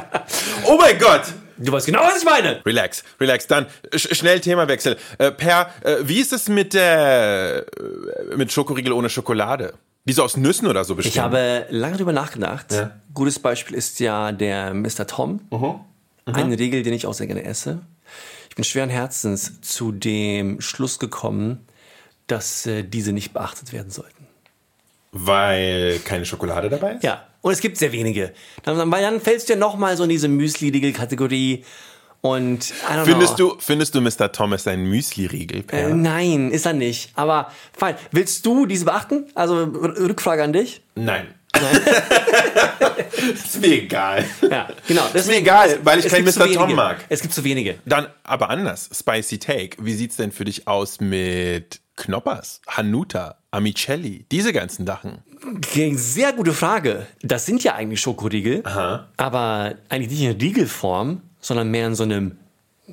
[0.65, 1.23] Oh mein Gott!
[1.59, 2.61] Du weißt genau, was ich meine.
[2.65, 3.47] Relax, relax.
[3.47, 4.97] Dann sch schnell Themawechsel.
[5.17, 7.65] Äh, per, äh, wie ist es mit der
[8.31, 9.73] äh, mit Schokoriegel ohne Schokolade?
[10.05, 11.13] Die so aus Nüssen oder so bestehen?
[11.13, 12.71] Ich habe lange drüber nachgedacht.
[12.71, 12.91] Ja.
[13.13, 15.05] Gutes Beispiel ist ja der Mr.
[15.05, 15.41] Tom.
[16.25, 17.81] Ein Riegel, den ich auch sehr gerne esse.
[18.49, 21.65] Ich bin schweren Herzens zu dem Schluss gekommen,
[22.27, 24.27] dass äh, diese nicht beachtet werden sollten.
[25.11, 27.03] Weil keine Schokolade dabei ist?
[27.03, 28.34] Ja, und es gibt sehr wenige.
[28.63, 31.63] Dann, weil dann fällst du ja nochmal so in diese Müsli-Riegel-Kategorie.
[32.21, 33.54] Und I don't Findest know.
[33.54, 34.32] du, findest du Mr.
[34.32, 35.63] Thomas ein Müsli-Riegel?
[35.71, 37.12] Äh, nein, ist er nicht.
[37.15, 37.95] Aber fein.
[38.12, 39.28] Willst du diese beachten?
[39.36, 40.82] Also Rückfrage an dich.
[40.95, 41.34] Nein.
[43.34, 44.25] ist mir egal.
[44.49, 45.08] Ja, genau.
[45.13, 46.52] Ist mir egal, weil ich es kein gibt Mr.
[46.54, 46.97] Tom mag.
[47.10, 47.75] Es gibt zu wenige.
[47.86, 48.89] Dann aber anders.
[48.93, 49.78] Spicy Take.
[49.80, 55.23] Wie sieht's denn für dich aus mit Knoppers, Hanuta, Amicelli, diese ganzen Sachen?
[55.95, 57.08] Sehr gute Frage.
[57.21, 58.63] Das sind ja eigentlich Schokoriegel,
[59.17, 62.38] aber eigentlich nicht in Riegelform, sondern mehr in so einem,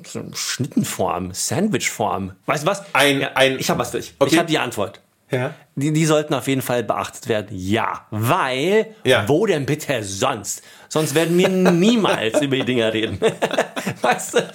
[0.05, 2.31] so Schnittenform, Sandwichform.
[2.45, 2.83] Weißt du was?
[2.93, 4.13] Ein- ja, ein- ich habe was für dich.
[4.19, 4.31] Okay.
[4.33, 5.01] Ich habe die Antwort.
[5.29, 5.53] Ja.
[5.75, 7.49] Die, die sollten auf jeden Fall beachtet werden.
[7.51, 9.27] Ja, weil Ja.
[9.27, 10.61] wo denn bitte sonst?
[10.87, 13.19] Sonst werden wir niemals über die Dinger reden.
[14.01, 14.49] weißt du?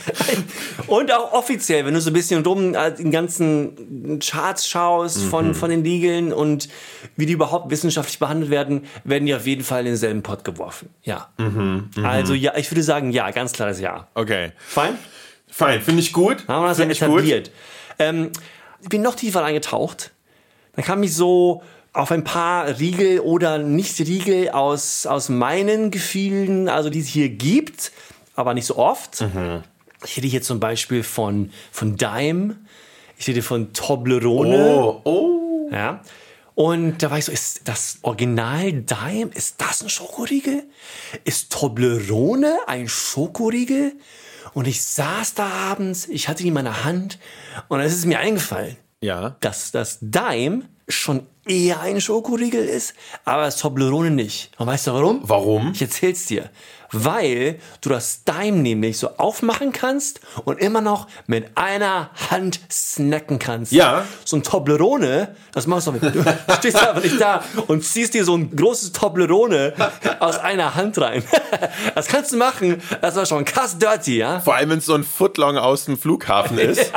[0.86, 5.54] Und auch offiziell, wenn du so ein bisschen rum äh, den ganzen Charts schaust von,
[5.54, 6.68] von den Riegeln und
[7.16, 10.88] wie die überhaupt wissenschaftlich behandelt werden, werden die auf jeden Fall in denselben Pott geworfen.
[11.02, 11.28] Ja.
[12.02, 14.08] Also ja, ich würde sagen ja, ganz klares Ja.
[14.14, 14.52] Okay.
[14.58, 14.96] Fein?
[15.48, 16.48] Fein, finde ich gut.
[16.48, 17.50] Haben wir das ja etabliert.
[17.98, 18.30] Ähm,
[18.80, 20.12] ich bin noch tiefer eingetaucht.
[20.74, 26.88] Dann kam ich so auf ein paar Riegel oder Nicht-Riegel aus, aus meinen Gefühlen, also
[26.88, 27.92] die es hier gibt,
[28.34, 29.20] aber nicht so oft.
[29.20, 29.62] Mhm.
[30.04, 32.56] Ich rede hier zum Beispiel von, von Dime.
[33.18, 34.56] Ich rede von Toblerone.
[34.56, 35.68] Oh, oh.
[35.70, 36.00] Ja.
[36.54, 40.64] Und da war ich so, ist das Original Dime, ist das ein Schokoriegel?
[41.24, 43.94] Ist Toblerone ein Schokoriegel?
[44.54, 47.18] Und ich saß da abends, ich hatte die in meiner Hand
[47.68, 49.36] und es ist mir eingefallen, Ja.
[49.40, 54.50] dass das Dime schon eher ein Schokoriegel ist, aber das Toblerone nicht.
[54.58, 55.20] Und weißt du warum?
[55.24, 55.72] Warum?
[55.74, 56.48] Ich erzähl's dir.
[56.94, 63.38] Weil du das Dime nämlich so aufmachen kannst und immer noch mit einer Hand snacken
[63.38, 63.72] kannst.
[63.72, 64.04] Ja.
[64.26, 66.02] So ein Toblerone, das machst du mit.
[66.14, 66.22] Du
[66.58, 69.72] stehst einfach nicht da und ziehst dir so ein großes Toblerone
[70.20, 71.24] aus einer Hand rein.
[71.94, 74.40] Das kannst du machen, das war schon krass dirty, ja?
[74.40, 76.92] Vor allem, wenn es so ein Footlong aus dem Flughafen ist.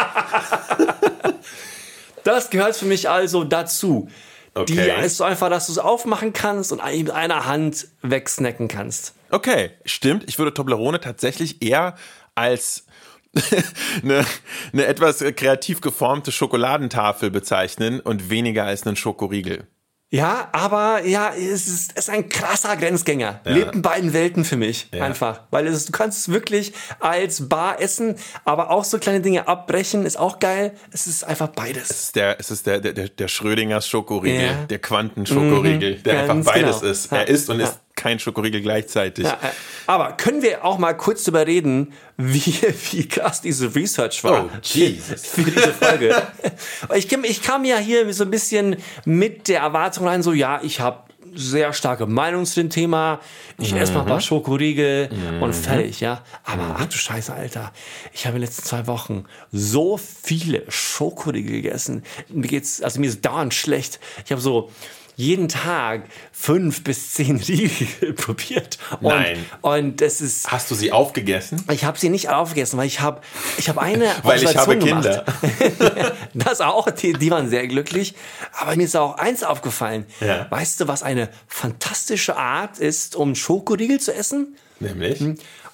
[2.26, 4.10] Das gehört für mich also dazu.
[4.56, 5.06] Die Okay.
[5.06, 9.14] ist so einfach, dass du es aufmachen kannst und mit einer Hand wegsnacken kannst.
[9.30, 10.24] Okay, stimmt.
[10.28, 11.96] Ich würde Toblerone tatsächlich eher
[12.36, 12.86] als
[14.02, 14.26] eine,
[14.72, 19.68] eine etwas kreativ geformte Schokoladentafel bezeichnen und weniger als einen Schokoriegel.
[20.12, 23.42] Ja, aber ja, es ist, es ist ein krasser Grenzgänger.
[23.44, 24.88] Lebt in beiden Welten für mich.
[24.94, 25.42] Einfach.
[25.52, 28.16] Weil es, du kannst es wirklich als Bar essen,
[28.46, 30.74] aber auch so kleine Dinge abbrechen, ist auch geil.
[30.92, 31.90] Es ist einfach beides.
[31.90, 34.54] Es ist der, es ist der, der, der der Schrödingers Schokoriegel, Ja.
[34.70, 36.92] der Quantenschokoriegel, der ganz einfach beides genau.
[36.92, 37.12] ist.
[37.12, 37.18] Ja.
[37.18, 37.66] Er ist und Ja.
[37.68, 39.26] ist kein Schokoriegel gleichzeitig.
[39.26, 39.40] Ja,
[39.88, 42.54] aber können wir auch mal kurz darüber reden, wie,
[42.92, 44.46] wie krass diese Research war?
[44.46, 45.26] Oh, Jesus.
[45.26, 46.16] Für diese Folge.
[46.96, 50.60] ich, kam- ich kam ja hier so ein bisschen mit der Erwartung rein, so, ja,
[50.62, 51.00] ich habe
[51.34, 53.20] sehr starke Meinung zu dem Thema.
[53.58, 55.10] Ich esse mal ein paar Schokoriegel
[55.42, 56.22] und fertig, ja.
[56.44, 57.74] Aber ach du Scheiße, Alter.
[58.14, 62.04] Ich habe in den letzten zwei Wochen so viele Schokoriegel gegessen.
[62.30, 64.00] Mir geht's, also mir ist dauernd schlecht.
[64.24, 64.70] Ich habe so
[65.16, 68.78] jeden Tag fünf bis zehn Riegel probiert.
[69.02, 69.46] Und, Nein.
[69.62, 71.64] Und es ist, Hast du sie aufgegessen?
[71.72, 73.22] ich habe sie nicht aufgegessen, weil ich habe
[73.58, 75.26] ich habe eine Weil ich habe Kinder.
[76.34, 78.14] Das auch, die, die waren sehr glücklich.
[78.60, 80.06] Aber mir ist auch eins aufgefallen.
[80.20, 80.48] Ja.
[80.50, 84.56] Weißt du, was eine fantastische Art ist, um Schokoriegel zu essen?
[84.80, 85.24] Nämlich?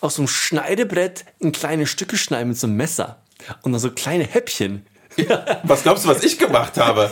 [0.02, 3.22] Aus so einem Schneidebrett in kleine Stücke schneiden mit so einem Messer.
[3.64, 4.86] Und dann so kleine Häppchen.
[5.64, 7.10] Was glaubst du, was ich gemacht habe?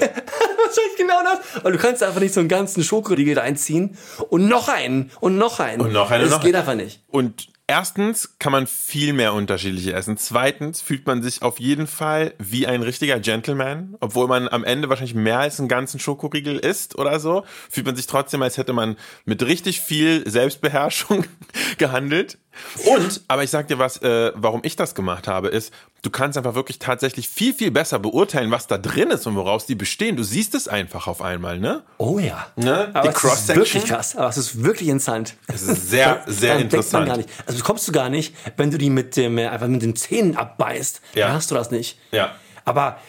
[0.70, 1.64] Wahrscheinlich genau das.
[1.64, 3.98] Weil du kannst einfach nicht so einen ganzen Schokoriegel reinziehen
[4.30, 5.82] und noch einen und noch einen.
[5.82, 6.62] Und noch einen, Das noch geht einen.
[6.68, 7.02] einfach nicht.
[7.08, 10.18] Und erstens kann man viel mehr unterschiedliche essen.
[10.18, 14.90] Zweitens fühlt man sich auf jeden Fall wie ein richtiger Gentleman, obwohl man am Ende
[14.90, 18.74] wahrscheinlich mehr als einen ganzen Schokoriegel isst oder so, fühlt man sich trotzdem, als hätte
[18.74, 21.26] man mit richtig viel Selbstbeherrschung
[21.78, 22.38] gehandelt.
[22.86, 26.38] Und, aber ich sag dir was, äh, warum ich das gemacht habe, ist, du kannst
[26.38, 30.16] einfach wirklich tatsächlich viel, viel besser beurteilen, was da drin ist und woraus die bestehen.
[30.18, 31.84] Du siehst es einfach auf einmal, ne?
[31.98, 32.48] Oh ja.
[32.56, 32.90] Ne?
[32.94, 33.56] Aber Die es ist Cross-Section.
[33.66, 34.16] wirklich krass.
[34.16, 35.36] Aber es ist wirklich interessant.
[35.48, 37.08] Es ist sehr, sehr denkt man interessant.
[37.08, 37.30] gar nicht.
[37.46, 40.36] Also bekommst du gar nicht, wenn du die mit dem, äh, einfach mit den Zähnen
[40.36, 41.02] abbeißt.
[41.16, 41.28] Ja.
[41.28, 41.98] Dann hast du das nicht.
[42.12, 42.36] Ja.
[42.66, 43.00] Aber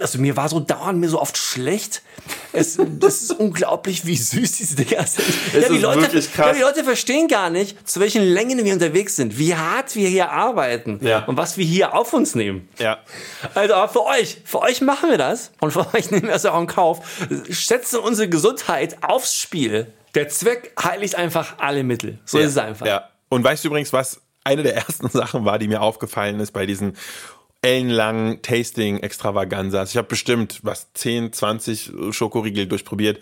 [0.00, 2.02] also mir war so dauernd mir so oft schlecht.
[2.52, 5.26] Es, das ist unglaublich, wie süß diese Dinger sind.
[5.52, 6.22] ja, die ist Leute.
[6.38, 10.08] Ja, die Leute verstehen gar nicht, zu welchen Längen wir unterwegs sind, wie hart wir
[10.08, 11.24] hier arbeiten Ja.
[11.24, 12.68] und was wir hier auf uns nehmen.
[12.78, 12.98] Ja.
[13.54, 16.46] Also aber für euch, für euch machen wir das und für euch nehmen wir es
[16.46, 17.00] auch in Kauf.
[17.50, 19.92] Schätzen unsere Gesundheit aufs Spiel.
[20.14, 22.18] Der Zweck heiligt einfach alle Mittel.
[22.24, 22.86] So ist es einfach.
[22.86, 23.08] Ja.
[23.28, 26.66] Und weißt du übrigens, was eine der ersten Sachen war, die mir aufgefallen ist bei
[26.66, 26.96] diesen
[27.64, 29.90] ellenlangen Tasting-Extravaganzas?
[29.90, 33.20] Ich habe bestimmt was 10, 20 Schokoriegel durchprobiert.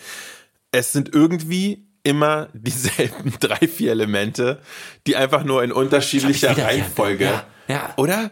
[0.71, 4.61] Es sind irgendwie immer dieselben drei, vier Elemente,
[5.07, 6.57] die einfach nur in unterschiedlicher.
[6.57, 7.25] Reihenfolge.
[7.25, 7.95] Ja, ja.
[7.97, 8.31] Oder?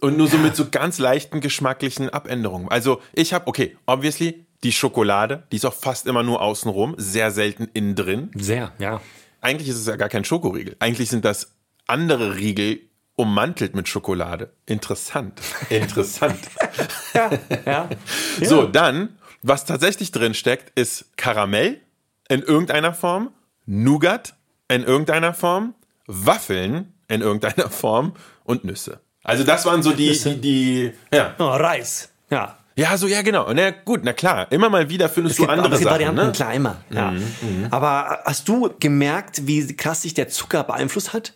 [0.00, 2.68] Und nur so mit so ganz leichten geschmacklichen Abänderungen.
[2.68, 7.30] Also ich habe, okay, obviously die Schokolade, die ist auch fast immer nur außenrum, sehr
[7.30, 8.30] selten innen drin.
[8.34, 9.00] Sehr, ja.
[9.40, 10.76] eigentlich ist es ja gar kein Schokoriegel.
[10.80, 11.54] Eigentlich sind das
[11.86, 12.80] andere Riegel
[13.22, 14.50] ummantelt mit Schokolade.
[14.66, 15.40] Interessant.
[15.70, 16.38] Interessant.
[17.14, 17.30] ja,
[17.64, 17.88] ja.
[18.42, 21.80] So, dann, was tatsächlich drin steckt, ist Karamell
[22.28, 23.30] in irgendeiner Form,
[23.66, 24.34] Nougat
[24.68, 25.74] in irgendeiner Form,
[26.06, 29.00] Waffeln in irgendeiner Form und Nüsse.
[29.22, 31.34] Also das waren so die, die, die ja.
[31.38, 32.10] Oh, Reis.
[32.30, 32.58] Ja.
[32.74, 33.52] Ja, so, ja, genau.
[33.52, 34.50] Na gut, na klar.
[34.50, 35.90] Immer mal wieder findest du andere Sachen.
[35.90, 36.32] Varianten, ne?
[36.32, 36.76] klar, immer.
[36.90, 37.10] Ja.
[37.10, 41.34] Mhm, Aber hast du gemerkt, wie krass sich der Zucker beeinflusst hat?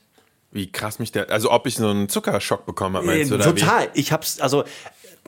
[0.56, 3.34] Wie krass mich der, also ob ich so einen Zuckerschock bekommen habe, meinst du?
[3.34, 3.88] Äh, Oder total.
[3.94, 4.64] Ich hab's also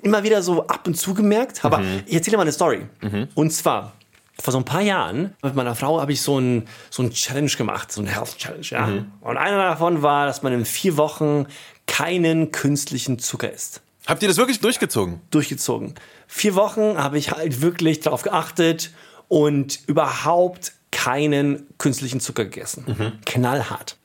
[0.03, 1.65] immer wieder so ab und zu gemerkt.
[1.65, 2.03] Aber Mhm.
[2.07, 2.87] ich erzähle mal eine Story.
[3.35, 3.93] Und zwar,
[4.41, 7.51] vor so ein paar Jahren mit meiner Frau habe ich so ein, so ein Challenge
[7.51, 8.87] gemacht, so ein Health Challenge, ja.
[8.87, 9.13] Mhm.
[9.21, 11.47] Und einer davon war, dass man in vier Wochen
[11.87, 13.83] keinen künstlichen Zucker isst.
[14.05, 14.09] Wie?
[14.09, 15.21] Habt ihr das wirklich durchgezogen?
[15.31, 15.95] Durchgezogen.
[16.27, 18.93] Vier Wochen habe ich halt wirklich darauf geachtet
[19.29, 22.85] und überhaupt keinen künstlichen Zucker gegessen.
[22.87, 23.13] Mhm.
[23.27, 23.97] Knallhart.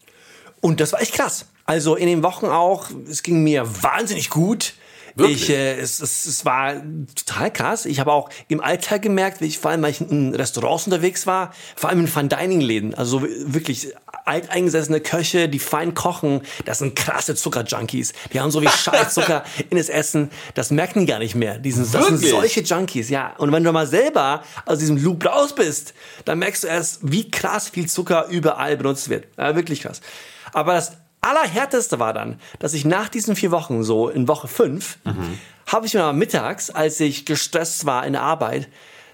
[0.63, 1.45] Und das war echt krass.
[1.65, 4.76] Also in den Wochen auch, es ging mir wahnsinnig gut.
[5.15, 5.43] Wirklich?
[5.43, 6.76] Ich, äh, es, es, es war
[7.15, 7.86] total krass.
[7.86, 11.28] Ich habe auch im Alltag gemerkt, wie ich vor allem, weil ich in Restaurants unterwegs
[11.28, 17.36] war, vor allem in Fine-Dining-Läden, also wirklich alteingesessene Köche, die fein kochen, das sind krasse
[17.36, 18.13] Zuckerjunkies.
[18.32, 20.32] Die haben so wie Scheißzucker in das Essen.
[20.56, 21.60] Das merken die gar nicht mehr.
[21.60, 23.36] Die sind, das sind solche Junkies, ja.
[23.38, 27.30] Und wenn du mal selber aus diesem Loop raus bist, dann merkst du erst, wie
[27.30, 29.26] krass viel Zucker überall benutzt wird.
[29.38, 29.99] Ja, wirklich krass.
[30.53, 34.97] Aber das Allerhärteste war dann, dass ich nach diesen vier Wochen, so in Woche fünf,
[35.67, 38.67] habe ich mir mal mittags, als ich gestresst war in der Arbeit,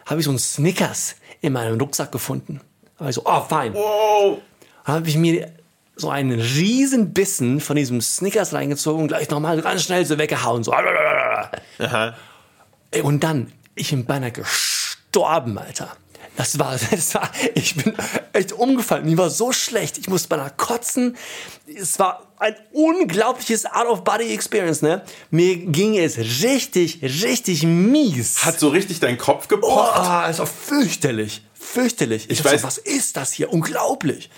[0.06, 2.62] habe ich so einen Snickers in meinem Rucksack gefunden.
[2.98, 3.74] Da war ich so, oh, fein.
[4.86, 5.52] Dann habe ich mir
[5.96, 10.64] so einen riesen Bissen von diesem Snickers reingezogen und gleich nochmal ganz schnell so weggehauen.
[10.64, 10.74] So.
[11.80, 12.16] Aha.
[13.04, 15.96] Und dann, ich bin beinahe gestorben, Alter.
[16.40, 17.94] Das war, das war, ich bin
[18.32, 19.04] echt umgefallen.
[19.04, 19.98] Mir war so schlecht.
[19.98, 21.18] Ich musste beinahe kotzen.
[21.68, 25.02] Es war ein unglaubliches Out-of-Body-Experience, ne?
[25.32, 28.46] Mir ging es richtig, richtig mies.
[28.46, 30.30] Hat so richtig deinen Kopf oh, gepocht.
[30.30, 31.42] es war fürchterlich.
[31.54, 32.30] Fürchterlich.
[32.30, 33.52] Ich, Ich weiß, weiß- so, was ist das hier?
[33.52, 34.30] Unglaublich.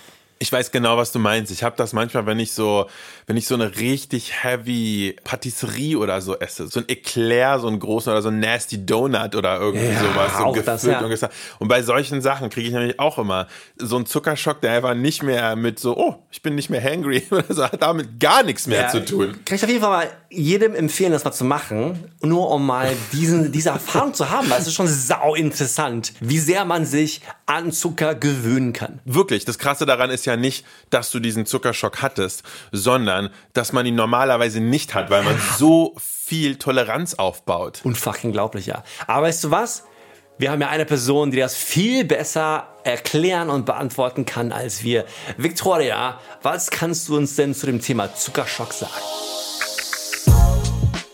[0.42, 1.52] Ich weiß genau, was du meinst.
[1.52, 2.88] Ich habe das manchmal, wenn ich so,
[3.28, 7.78] wenn ich so eine richtig heavy Patisserie oder so esse, so ein Eclair, so ein
[7.78, 10.98] großen oder so ein Nasty Donut oder irgendwie Ja, sowas, so gefüllt das, ja.
[10.98, 11.32] und gesagt.
[11.60, 15.22] Und bei solchen Sachen kriege ich nämlich auch immer so einen Zuckerschock, der einfach nicht
[15.22, 18.66] mehr mit so, oh, ich bin nicht mehr hangry oder so, hat damit gar nichts
[18.66, 19.38] mehr zu tun.
[19.44, 22.94] Kann ich auf jeden Fall mal jedem empfehlen, das mal zu machen, nur um mal
[23.12, 24.48] diesen, diese Erfahrung zu haben.
[24.50, 29.00] Weil es ist schon sau interessant, wie sehr man sich an Zucker gewöhnen kann.
[29.04, 32.42] Wirklich, das Krasse daran ist ja nicht, dass du diesen Zuckerschock hattest,
[32.72, 37.80] sondern dass man ihn normalerweise nicht hat, weil man so viel Toleranz aufbaut.
[37.84, 38.82] Unfucking glaublich, ja.
[39.06, 39.84] Aber weißt du was?
[40.38, 45.04] Wir haben ja eine Person, die das viel besser erklären und beantworten kann als wir.
[45.36, 48.90] Victoria, was kannst du uns denn zu dem Thema Zuckerschock sagen?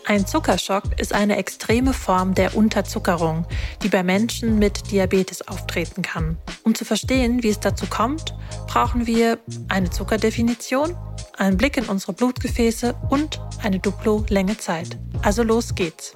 [0.09, 3.45] Ein Zuckerschock ist eine extreme Form der Unterzuckerung,
[3.83, 6.39] die bei Menschen mit Diabetes auftreten kann.
[6.63, 8.33] Um zu verstehen, wie es dazu kommt,
[8.65, 10.97] brauchen wir eine Zuckerdefinition,
[11.37, 14.97] einen Blick in unsere Blutgefäße und eine Duplo-Länge Zeit.
[15.21, 16.15] Also los geht's.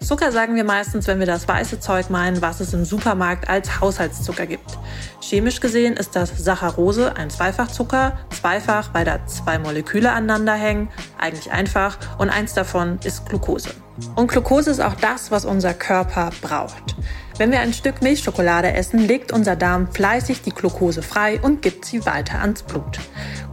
[0.00, 3.80] Zucker sagen wir meistens, wenn wir das weiße Zeug meinen, was es im Supermarkt als
[3.80, 4.78] Haushaltszucker gibt.
[5.20, 11.50] Chemisch gesehen ist das Saccharose ein Zweifachzucker, zweifach, weil da zwei Moleküle aneinander hängen, eigentlich
[11.50, 13.70] einfach, und eins davon ist Glucose.
[14.14, 16.96] Und Glucose ist auch das, was unser Körper braucht.
[17.38, 21.84] Wenn wir ein Stück Milchschokolade essen, legt unser Darm fleißig die Glucose frei und gibt
[21.84, 22.98] sie weiter ans Blut.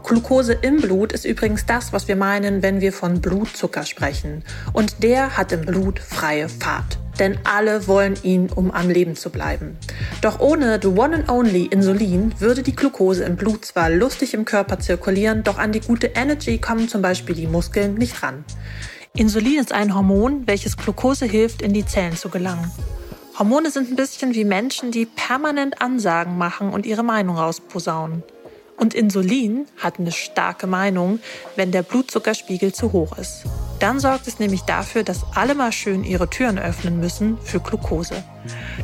[0.04, 4.44] Glucose im Blut ist übrigens das, was wir meinen, wenn wir von Blutzucker sprechen.
[4.74, 6.98] Und der hat im Blut freie Fahrt.
[7.20, 9.78] Denn alle wollen ihn, um am Leben zu bleiben.
[10.22, 14.46] Doch ohne the one and only Insulin würde die Glucose im Blut zwar lustig im
[14.46, 18.44] Körper zirkulieren, doch an die gute Energy kommen zum Beispiel die Muskeln nicht ran.
[19.16, 22.72] Insulin ist ein Hormon, welches Glucose hilft, in die Zellen zu gelangen.
[23.38, 28.24] Hormone sind ein bisschen wie Menschen, die permanent Ansagen machen und ihre Meinung rausposaunen.
[28.76, 31.20] Und Insulin hat eine starke Meinung,
[31.56, 33.44] wenn der Blutzuckerspiegel zu hoch ist.
[33.80, 38.24] Dann sorgt es nämlich dafür, dass alle mal schön ihre Türen öffnen müssen für Glucose.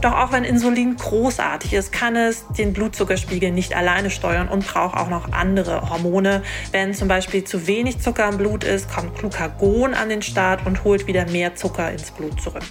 [0.01, 4.97] Doch auch wenn Insulin großartig ist, kann es den Blutzuckerspiegel nicht alleine steuern und braucht
[4.97, 6.43] auch noch andere Hormone.
[6.71, 10.83] Wenn zum Beispiel zu wenig Zucker im Blut ist, kommt Glucagon an den Start und
[10.83, 12.63] holt wieder mehr Zucker ins Blut zurück.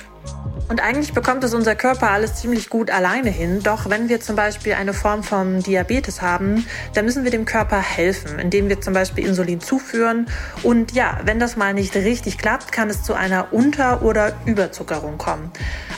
[0.69, 3.61] Und eigentlich bekommt es unser Körper alles ziemlich gut alleine hin.
[3.63, 7.79] Doch wenn wir zum Beispiel eine Form von Diabetes haben, dann müssen wir dem Körper
[7.81, 10.27] helfen, indem wir zum Beispiel Insulin zuführen.
[10.63, 15.17] Und ja, wenn das mal nicht richtig klappt, kann es zu einer Unter- oder Überzuckerung
[15.17, 15.51] kommen.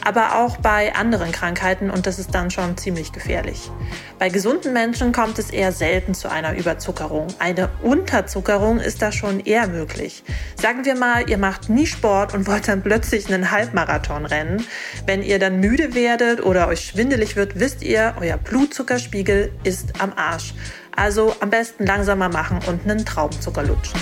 [0.04, 3.70] Aber auch bei anderen Krankheiten und das ist dann schon ziemlich gefährlich.
[4.20, 7.26] Bei gesunden Menschen kommt es eher selten zu einer Überzuckerung.
[7.38, 10.22] Eine Unterzuckerung ist da schon eher möglich.
[10.60, 14.64] Sagen wir mal, ihr macht nie Sport und wollt dann plötzlich einen Halbmarathon rennen.
[15.06, 20.12] Wenn ihr dann müde werdet oder euch schwindelig wird, wisst ihr, euer Blutzuckerspiegel ist am
[20.14, 20.54] Arsch.
[20.96, 24.00] Also am besten langsamer machen und einen Traubenzucker lutschen.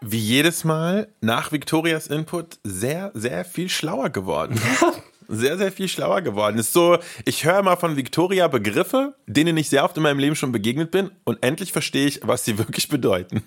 [0.00, 4.60] Wie jedes Mal nach Victorias Input sehr, sehr viel schlauer geworden.
[5.28, 6.58] sehr, sehr viel schlauer geworden.
[6.58, 10.34] Ist so, ich höre mal von Victoria Begriffe, denen ich sehr oft in meinem Leben
[10.34, 13.42] schon begegnet bin und endlich verstehe ich, was sie wirklich bedeuten.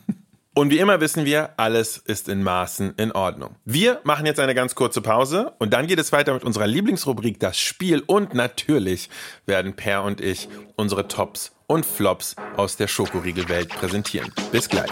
[0.53, 3.55] Und wie immer wissen wir, alles ist in Maßen in Ordnung.
[3.63, 7.39] Wir machen jetzt eine ganz kurze Pause und dann geht es weiter mit unserer Lieblingsrubrik
[7.39, 9.09] Das Spiel und natürlich
[9.45, 14.33] werden Per und ich unsere Tops und Flops aus der Schokoriegelwelt präsentieren.
[14.51, 14.91] Bis gleich.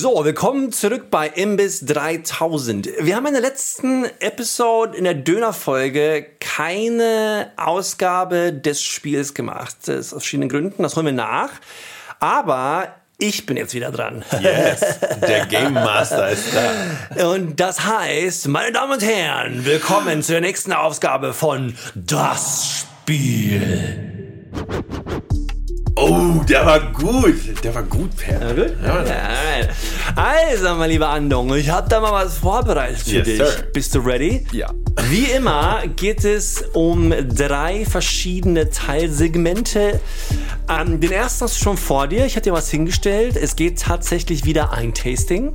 [0.00, 2.88] So, willkommen zurück bei Imbiss 3000.
[3.00, 9.74] Wir haben in der letzten Episode in der Dönerfolge keine Ausgabe des Spiels gemacht.
[9.86, 11.50] Das ist aus verschiedenen Gründen, das holen wir nach.
[12.20, 14.24] Aber ich bin jetzt wieder dran.
[14.40, 17.32] Yes, der Game Master ist da.
[17.32, 24.08] Und das heißt, meine Damen und Herren, willkommen zur nächsten Ausgabe von Das Spiel.
[26.00, 27.64] Oh, der war gut.
[27.64, 28.38] Der war gut, Per.
[28.38, 28.76] Na gut?
[28.84, 29.02] Ja.
[30.14, 33.36] Also, mein lieber Andong, ich habe da mal was vorbereitet für Yes, dich.
[33.38, 33.48] sir.
[33.72, 34.46] Bist du ready?
[34.52, 34.70] Ja.
[35.10, 40.00] Wie immer geht es um drei verschiedene Teilsegmente.
[40.68, 42.26] Ähm, den ersten hast du schon vor dir.
[42.26, 43.36] Ich hatte dir was hingestellt.
[43.36, 45.52] Es geht tatsächlich wieder ein Tasting.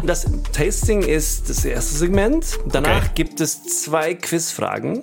[0.00, 2.58] Und Das Tasting ist das erste Segment.
[2.70, 3.10] Danach Okay.
[3.14, 5.02] gibt es zwei Quizfragen.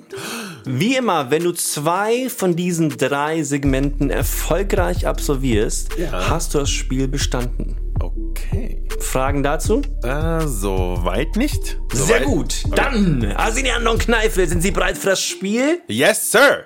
[0.65, 6.29] Wie immer, wenn du zwei von diesen drei Segmenten erfolgreich absolvierst, Ja.
[6.29, 7.75] hast du das Spiel bestanden.
[7.99, 8.83] Okay.
[8.99, 9.81] Fragen dazu?
[10.03, 11.79] Äh, soweit nicht.
[11.93, 12.63] Sehr Soweit- gut.
[12.75, 15.81] Dann, Asinian und Kneifel, sind Sie bereit für das Spiel?
[15.87, 16.65] Yes, Sir.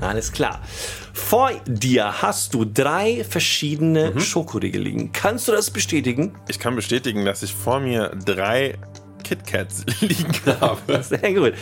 [0.00, 0.60] Alles klar.
[1.12, 4.20] Vor dir hast du drei verschiedene Mhm.
[4.20, 5.10] Schokoriegel liegen.
[5.12, 6.36] Kannst du das bestätigen?
[6.48, 8.78] Ich kann bestätigen, dass ich vor mir drei
[9.24, 10.28] KitKats liegen
[10.60, 11.02] habe.
[11.02, 11.54] Sehr gut.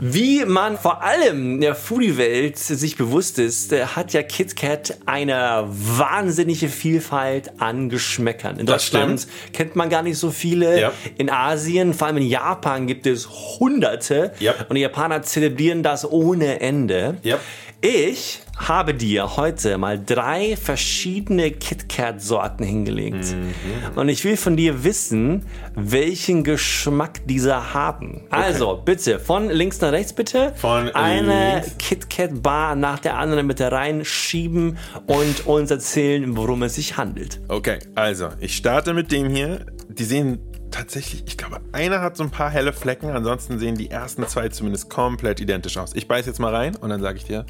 [0.00, 5.64] Wie man vor allem in der Foodie-Welt sich bewusst ist, äh, hat ja KitKat eine
[5.68, 8.58] wahnsinnige Vielfalt an Geschmäckern.
[8.58, 10.80] In Das Deutschland kennt man gar nicht so viele.
[10.80, 10.92] Ja.
[11.16, 14.32] In Asien, vor allem in Japan, gibt es Hunderte.
[14.38, 14.54] Ja.
[14.68, 17.16] Und die Japaner zelebrieren das ohne Ende.
[17.22, 17.38] Ja.
[17.80, 23.36] Ich habe dir heute mal drei verschiedene KitKat-Sorten hingelegt.
[23.36, 23.96] Mhm.
[23.96, 28.22] Und ich will von dir wissen, welchen Geschmack diese haben.
[28.30, 30.52] Also, bitte, von links nach rechts bitte.
[30.56, 31.62] Von Eine.
[31.78, 37.40] KitKat-Bar nach der anderen bitte reinschieben und uns erzählen, worum es sich handelt.
[37.46, 39.66] Okay, also, ich starte mit dem hier.
[39.88, 43.90] Die sehen tatsächlich, ich glaube, einer hat so ein paar helle Flecken, ansonsten sehen die
[43.90, 45.94] ersten zwei zumindest komplett identisch aus.
[45.94, 47.46] Ich beiß jetzt mal rein und dann sage ich dir,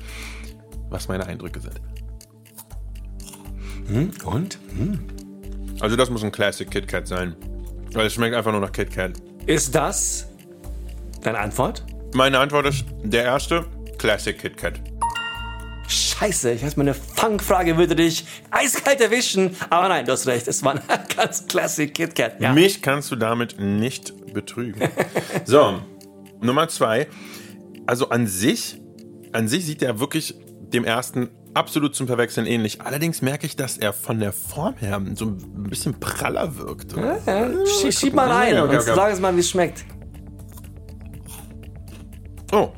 [0.90, 1.80] was meine Eindrücke sind.
[4.24, 4.58] Und?
[5.80, 7.34] Also, das muss ein Classic KitKat sein.
[7.92, 9.12] Weil es schmeckt einfach nur nach KitKat.
[9.46, 10.28] Ist das
[11.22, 11.84] deine Antwort?
[12.14, 13.64] Meine Antwort ist der erste,
[13.96, 14.80] Classic KitKat.
[15.88, 19.56] Scheiße, ich weiß, meine Fangfrage würde dich eiskalt erwischen.
[19.70, 20.80] Aber nein, du hast recht, es war ein
[21.16, 22.40] ganz Classic KitKat.
[22.40, 22.52] Ja.
[22.52, 24.88] Mich kannst du damit nicht betrügen.
[25.44, 25.80] so,
[26.40, 27.08] Nummer zwei.
[27.86, 28.80] Also an sich,
[29.32, 30.34] an sich sieht er wirklich
[30.72, 32.82] dem ersten absolut zum Verwechseln ähnlich.
[32.82, 36.94] Allerdings merke ich, dass er von der Form her so ein bisschen praller wirkt.
[36.94, 37.18] oder?
[37.26, 39.84] Ja, schieb, schieb mal rein Okay, okay, und sag es mal, wie es schmeckt.
[42.52, 42.72] Oh,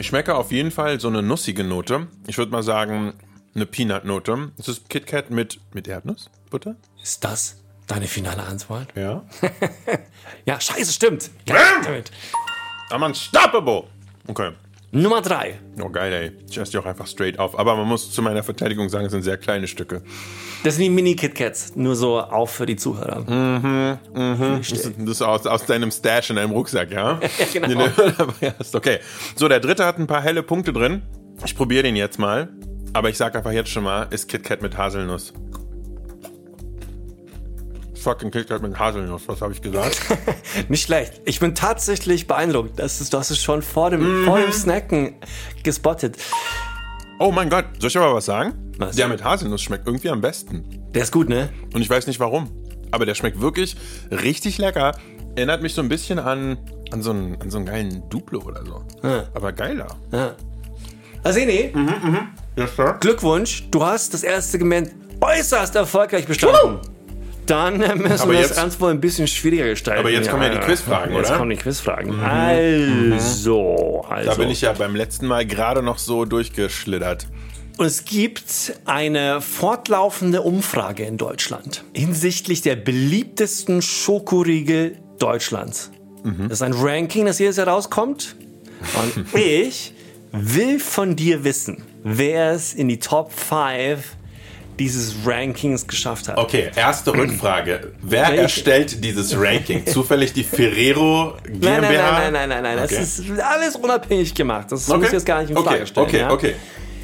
[0.00, 2.08] ich schmecke auf jeden Fall so eine nussige Note.
[2.26, 3.12] Ich würde mal sagen,
[3.54, 4.52] eine Peanut-Note.
[4.58, 6.76] Es ist KitKat mit, mit Erdnussbutter.
[7.02, 8.88] Ist das deine finale Antwort?
[8.96, 9.24] Ja.
[10.46, 11.30] Ja, scheiße, stimmt.
[11.46, 12.10] Ja, stimmt.
[12.90, 13.84] I'm unstoppable.
[14.26, 14.52] Okay.
[14.92, 15.54] Nummer 3.
[15.80, 16.32] Oh, geil, ey.
[16.50, 17.56] Ich esse die auch einfach straight auf.
[17.56, 20.02] Aber man muss zu meiner Verteidigung sagen, es sind sehr kleine Stücke.
[20.64, 21.76] Das sind die Mini-KitKats.
[21.76, 23.20] Nur so auch für die Zuhörer.
[23.20, 24.58] Mhm, mhm.
[24.58, 27.20] Das ist, das ist aus, aus deinem Stash in deinem Rucksack, ja?
[27.54, 27.86] Ja, genau.
[28.72, 28.98] Okay.
[29.36, 31.02] So, der dritte hat ein paar helle Punkte drin.
[31.44, 32.48] Ich probiere den jetzt mal.
[32.92, 35.32] Aber ich sag einfach jetzt schon mal, ist KitKat mit Haselnuss.
[38.02, 40.00] Fucking KitKat mit Haselnuss, was habe ich gesagt?
[40.68, 41.20] Nicht schlecht.
[41.24, 42.78] Ich bin tatsächlich beeindruckt.
[42.78, 44.42] Das ist, du hast es schon vor dem, vor Mhm.
[44.42, 45.14] dem Snacken
[45.62, 46.16] gespottet.
[47.18, 48.72] Oh mein Gott, soll ich aber was sagen?
[48.78, 48.96] Was?
[48.96, 50.64] Der mit Haselnuss schmeckt irgendwie am besten.
[50.94, 51.50] Der ist gut, ne?
[51.74, 52.50] Und ich weiß nicht warum.
[52.90, 53.76] Aber der schmeckt wirklich
[54.10, 54.96] richtig lecker.
[55.36, 56.58] Erinnert mich so ein bisschen an,
[56.90, 58.82] an, so, einen, an so einen geilen Duplo oder so.
[59.06, 59.24] Ja.
[59.34, 59.86] Aber geiler.
[60.12, 60.34] Ja.
[61.22, 61.72] Aseni,
[62.56, 62.96] Yes, sir.
[63.00, 63.68] Glückwunsch.
[63.70, 64.90] Du hast das erste Segment
[65.20, 66.80] äußerst erfolgreich bestanden.
[67.46, 70.00] Dann äh, müssen Aber wir jetzt- das Ernst wohl ein bisschen schwieriger gestalten.
[70.00, 71.38] Aber jetzt kommen ja die Quizfragen, Jetzt oder?
[71.38, 72.20] kommen die Quizfragen.
[72.20, 74.30] Also, also.
[74.30, 77.26] Da bin ich ja beim letzten Mal gerade noch so durchgeschlittert.
[77.78, 85.90] Und es gibt eine fortlaufende Umfrage in Deutschland hinsichtlich der beliebtesten Schokoriegel Deutschlands.
[86.22, 88.36] Das ist ein Ranking, das jedes Jahr rauskommt.
[89.14, 89.94] Und ich
[90.32, 94.04] will von dir wissen, wer es in die Top 5
[94.80, 96.38] dieses Rankings geschafft hat.
[96.38, 97.92] Okay, erste Rückfrage.
[98.02, 98.42] Wer Welche?
[98.42, 99.86] erstellt dieses Ranking?
[99.86, 101.60] Zufällig die Ferrero GmbH?
[101.70, 102.78] Nein, nein, nein, nein, nein, nein.
[102.84, 102.96] Okay.
[102.98, 104.72] Das ist alles unabhängig gemacht.
[104.72, 104.98] Das Okay.
[104.98, 106.06] muss ich jetzt gar nicht in Frage Okay, stellen.
[106.06, 106.30] okay, ja?
[106.32, 106.54] okay.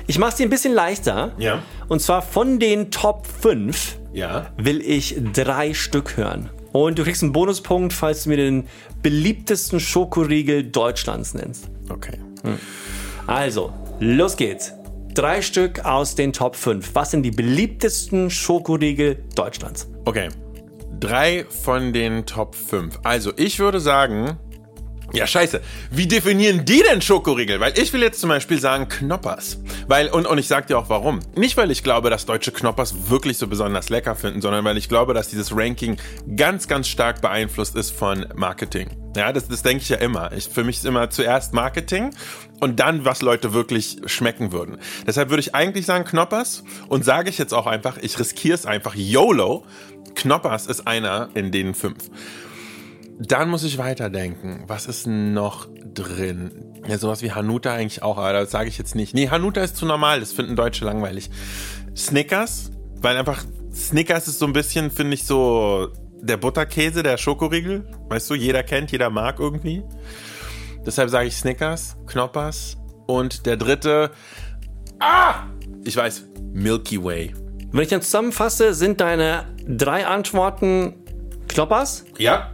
[0.09, 1.33] Ich mache es dir ein bisschen leichter.
[1.39, 1.63] Ja.
[1.89, 4.47] Und zwar von den Top 5 Ja.
[4.57, 6.49] will ich drei Stück hören.
[6.73, 8.67] Und du kriegst einen Bonuspunkt, falls du mir den
[9.03, 11.69] beliebtesten Schokoriegel Deutschlands nennst.
[11.89, 12.19] Okay.
[13.27, 14.73] Also, los geht's.
[15.17, 16.95] Drei Stück aus den Top 5.
[16.95, 19.89] Was sind die beliebtesten Schokoriegel Deutschlands?
[20.05, 20.29] Okay.
[21.01, 23.01] Drei von den Top 5.
[23.03, 24.37] Also, ich würde sagen.
[25.17, 25.63] Ja, scheiße.
[25.91, 27.59] Wie definieren die denn Schokoriegel?
[27.59, 29.59] Weil ich will jetzt zum Beispiel sagen Knoppers.
[29.89, 31.21] Weil, und, und ich sag dir auch warum.
[31.35, 34.91] Nicht, weil ich glaube, dass deutsche Knoppers wirklich so besonders lecker finden, sondern weil ich
[34.91, 35.97] glaube, dass dieses Ranking
[36.37, 38.91] ganz, ganz stark beeinflusst ist von Marketing.
[39.17, 40.33] Ja, das, das denke ich ja immer.
[40.33, 42.11] Ich, für mich ist immer zuerst Marketing
[42.61, 44.77] und dann, was Leute wirklich schmecken würden.
[45.07, 48.67] Deshalb würde ich eigentlich sagen Knoppers und sage ich jetzt auch einfach, ich riskiere es
[48.67, 49.65] einfach YOLO.
[50.15, 52.11] Knoppers ist einer in den fünf.
[53.19, 54.65] Dann muss ich weiterdenken.
[54.67, 56.81] Was ist noch drin?
[56.87, 59.15] Ja, sowas wie Hanuta eigentlich auch, aber das sage ich jetzt nicht.
[59.15, 61.31] Nee, Hanuta ist zu normal, das finden Deutsche langweilig.
[61.97, 65.89] Snickers, weil einfach Snickers ist so ein bisschen, finde ich, so
[66.21, 67.89] der Butterkäse, der Schokoriegel.
[68.09, 69.83] Weißt du, jeder kennt, jeder mag irgendwie.
[70.85, 74.11] Deshalb sage ich Snickers, Knoppers und der dritte,
[75.01, 75.45] ah,
[75.85, 77.35] ich weiß, Milky Way.
[77.73, 80.95] Wenn ich dann zusammenfasse, sind deine drei Antworten
[81.49, 82.53] Knoppers, Ja?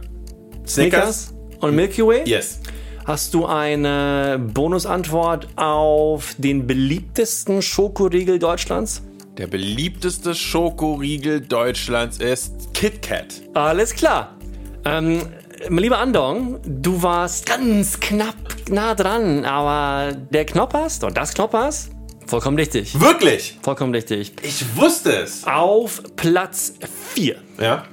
[0.65, 2.23] Snickers und Milky Way?
[2.25, 2.59] Yes.
[3.05, 9.01] Hast du eine Bonusantwort auf den beliebtesten Schokoriegel Deutschlands?
[9.37, 13.41] Der beliebteste Schokoriegel Deutschlands ist Kit Kat.
[13.55, 14.37] Alles klar.
[14.85, 15.21] Ähm,
[15.69, 18.35] mein lieber Andong, du warst ganz knapp
[18.69, 21.89] nah dran, aber der Knoppers und das Knoppers,
[22.27, 22.99] vollkommen richtig.
[22.99, 23.57] Wirklich?
[23.63, 24.33] Vollkommen richtig.
[24.43, 25.45] Ich wusste es.
[25.45, 26.73] Auf Platz
[27.15, 27.35] 4.
[27.59, 27.85] Ja?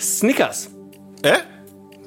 [0.00, 0.70] Snickers,
[1.22, 1.34] Äh?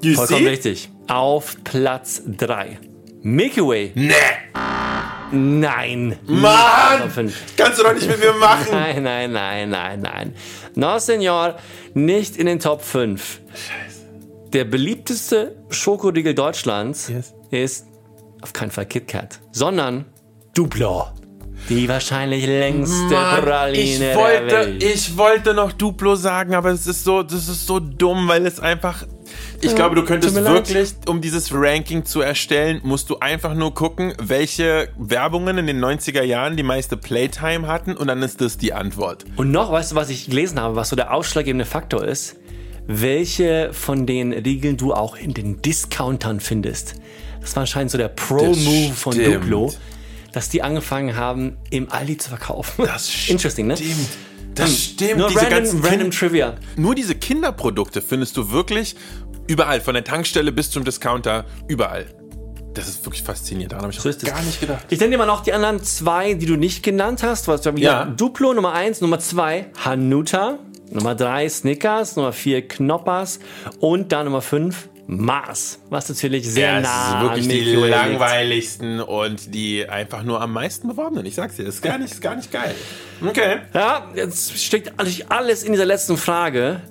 [0.03, 0.49] You vollkommen see?
[0.49, 0.89] richtig.
[1.07, 2.79] Auf Platz 3.
[3.23, 4.13] Milky Way, Nee.
[5.31, 6.17] nein.
[6.25, 7.11] Mann!
[7.57, 8.67] Kannst du doch nicht mit mir machen.
[8.71, 10.35] Nein, nein, nein, nein, nein.
[10.75, 11.55] No, Senor,
[11.93, 13.41] nicht in den Top 5.
[14.53, 17.33] Der beliebteste Schokoriegel Deutschlands Yes.
[17.51, 17.85] ist
[18.41, 20.05] auf keinen Fall KitKat, sondern
[20.53, 21.07] Duplo.
[21.69, 24.83] Die wahrscheinlich längste Mann, Praline ich der wollte, Welt.
[24.83, 28.59] ich wollte noch Duplo sagen, aber es ist so, das ist so dumm, weil es
[28.59, 29.05] einfach.
[29.61, 34.13] Ich glaube, du könntest wirklich, um dieses Ranking zu erstellen, musst du einfach nur gucken,
[34.19, 38.73] welche Werbungen in den 90er Jahren die meiste Playtime hatten und dann ist das die
[38.73, 39.23] Antwort.
[39.37, 42.37] Und noch, weißt du, was ich gelesen habe, was so der ausschlaggebende Faktor ist?
[42.87, 46.95] Welche von den Riegeln du auch in den Discountern findest.
[47.39, 49.43] Das war anscheinend so der Pro-Move von stimmt.
[49.43, 49.73] Duplo,
[50.33, 52.85] dass die angefangen haben, im Aldi zu verkaufen.
[52.85, 53.77] Das Interesting, ne?
[53.77, 53.95] Stimmt.
[54.55, 55.17] Das stimmt.
[55.17, 56.55] Nur diese random, ganzen random Kind- Trivia.
[56.75, 58.95] Nur diese Kinderprodukte findest du wirklich
[59.47, 62.05] überall, von der Tankstelle bis zum Discounter, überall.
[62.73, 63.73] Das ist wirklich faszinierend.
[63.73, 64.85] Daran habe ich So gar nicht gedacht.
[64.89, 67.47] Ich nenne dir mal noch die anderen zwei, die du nicht genannt hast.
[67.49, 68.05] Was wir Ja.
[68.05, 70.57] Duplo Nummer eins, Nummer zwei Hanuta,
[70.89, 73.39] Nummer drei Snickers, Nummer vier Knoppers
[73.79, 75.79] und dann Nummer fünf Mars.
[75.89, 77.89] Was natürlich sehr Ja, nah ist wirklich die liegt.
[77.89, 81.25] langweiligsten und die einfach nur am meisten beworbenen.
[81.25, 82.73] Ich sag's dir, das ist gar nicht, ist gar nicht geil.
[83.25, 83.57] Okay.
[83.73, 86.81] Ja, jetzt steckt natürlich alles in dieser letzten Frage.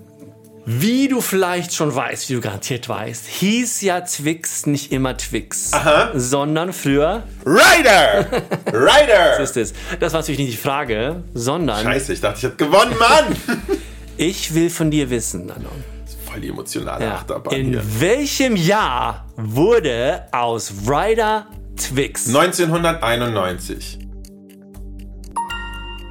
[0.67, 5.71] Wie du vielleicht schon weißt, wie du garantiert weißt, hieß ja Twix nicht immer Twix,
[6.15, 8.27] sondern früher Ryder!
[8.67, 9.41] Ryder!
[9.41, 9.73] ist es.
[9.99, 13.37] Das war natürlich nicht die Frage, sondern Scheiße, ich dachte, ich hab gewonnen, Mann!
[14.19, 15.83] ich will von dir wissen, Anon.
[16.31, 17.15] Voll die emotionale Ja.
[17.17, 17.83] Achterbahn In hier.
[18.01, 22.29] welchem Jahr wurde aus Ryder Twix?
[22.29, 23.99] 1991.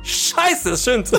[0.04, 1.12] Scheiße, das stimmt.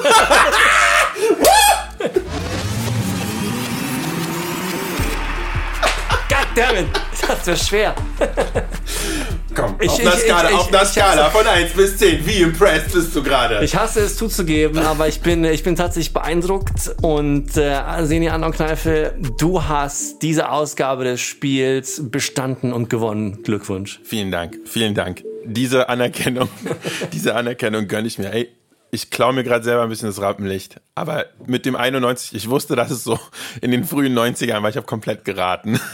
[6.29, 6.89] Goddammit,
[7.27, 7.95] das war schwer.
[9.55, 12.25] Komm, Ich- auf der ich- Skala, ich- auf der ich- Skala von 1 bis 10.
[12.27, 13.65] Wie impressed bist du gerade?
[13.65, 16.95] Ich hasse es zuzugeben, aber ich bin, ich bin tatsächlich beeindruckt.
[17.03, 23.43] Und äh, Seni Kneife, du hast diese Ausgabe des Spiels bestanden und gewonnen.
[23.43, 24.01] Glückwunsch.
[24.05, 25.23] Vielen Dank, vielen Dank.
[25.45, 26.49] Diese Anerkennung,
[27.13, 28.33] diese Anerkennung gönne ich mir.
[28.33, 28.49] Ey,
[28.91, 30.81] ich klaue mir gerade selber ein bisschen das Rampenlicht.
[30.95, 33.19] Aber mit dem 91, ich wusste, dass es so
[33.61, 34.71] in den frühen 90ern war.
[34.71, 35.81] Ich habe komplett geraten.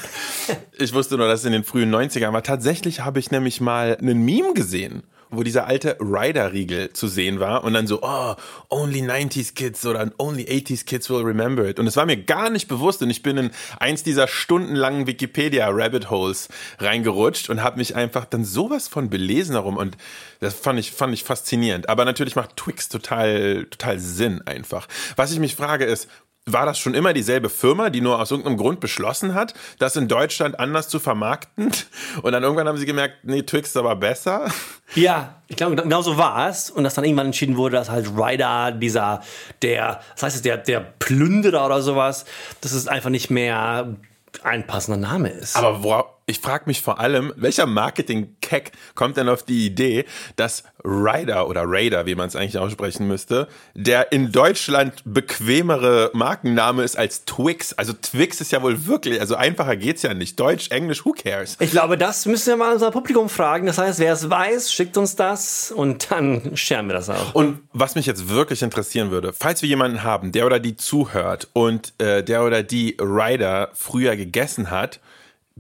[0.79, 2.43] Ich wusste nur, dass es in den frühen 90ern war.
[2.43, 7.65] Tatsächlich habe ich nämlich mal einen Meme gesehen, wo dieser alte Rider-Riegel zu sehen war
[7.65, 8.35] und dann so, oh,
[8.69, 11.79] only 90s Kids oder only 80s Kids will remember it.
[11.79, 16.11] Und es war mir gar nicht bewusst und ich bin in eins dieser stundenlangen Wikipedia-Rabbit
[16.11, 16.49] Holes
[16.79, 19.97] reingerutscht und habe mich einfach dann sowas von belesen darum und
[20.41, 21.89] das fand ich, fand ich faszinierend.
[21.89, 24.87] Aber natürlich macht Twix total, total Sinn einfach.
[25.17, 26.09] Was ich mich frage ist,
[26.49, 30.07] war das schon immer dieselbe Firma, die nur aus irgendeinem Grund beschlossen hat, das in
[30.07, 31.73] Deutschland anders zu vermarkten?
[32.23, 34.49] Und dann irgendwann haben sie gemerkt, nee, Twix ist aber besser.
[34.95, 36.71] Ja, ich glaube, genau so war es.
[36.71, 39.21] Und dass dann irgendwann entschieden wurde, dass halt Ryder, dieser,
[39.61, 42.25] der, das heißt, der, der Plünderer oder sowas,
[42.61, 43.97] dass es einfach nicht mehr
[44.45, 45.57] ein passender Name ist.
[45.57, 50.05] Aber worauf, ich frage mich vor allem, welcher Marketing-Keck kommt denn auf die Idee,
[50.35, 56.83] dass Ryder oder Raider, wie man es eigentlich aussprechen müsste, der in Deutschland bequemere Markenname
[56.83, 57.75] ist als Twix.
[57.75, 60.39] Also Twix ist ja wohl wirklich, also einfacher geht's ja nicht.
[60.41, 61.57] Deutsch, Englisch, who cares?
[61.61, 63.67] Ich glaube, das müssen wir mal unser Publikum fragen.
[63.67, 67.37] Das heißt, wer es weiß, schickt uns das und dann scheren wir das auch.
[67.37, 71.49] Und was mich jetzt wirklich interessieren würde, falls wir jemanden haben, der oder die zuhört
[71.53, 74.99] und äh, der oder die Ryder früher gegessen hat,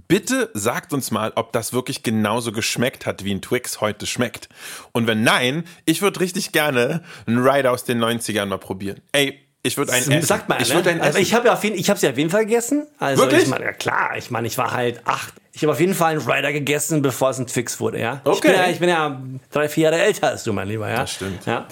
[0.08, 4.48] bitte sagt uns mal, ob das wirklich genauso geschmeckt hat, wie ein Twix heute schmeckt.
[4.92, 9.00] Und wenn nein, ich würde richtig gerne einen Ryder aus den 90ern mal probieren.
[9.12, 10.22] Ey, ich würde einen essen.
[10.22, 10.74] Sagt mal, ich ne?
[10.76, 11.22] würde einen also essen.
[11.26, 12.86] ich habe ja auf jeden, ich habe sie auf jeden Fall gegessen.
[12.98, 13.42] Also Wirklich?
[13.44, 15.34] ich meine, ja klar, ich meine, ich war halt acht.
[15.52, 18.20] Ich habe auf jeden Fall einen Ryder gegessen, bevor es ein Twix wurde, ja.
[18.24, 18.48] Ich Okay.
[18.48, 19.20] bin ja, ich bin ja
[19.50, 20.96] drei, vier Jahre älter als du, mein Lieber, ja.
[20.98, 21.46] Das stimmt.
[21.46, 21.66] Ja.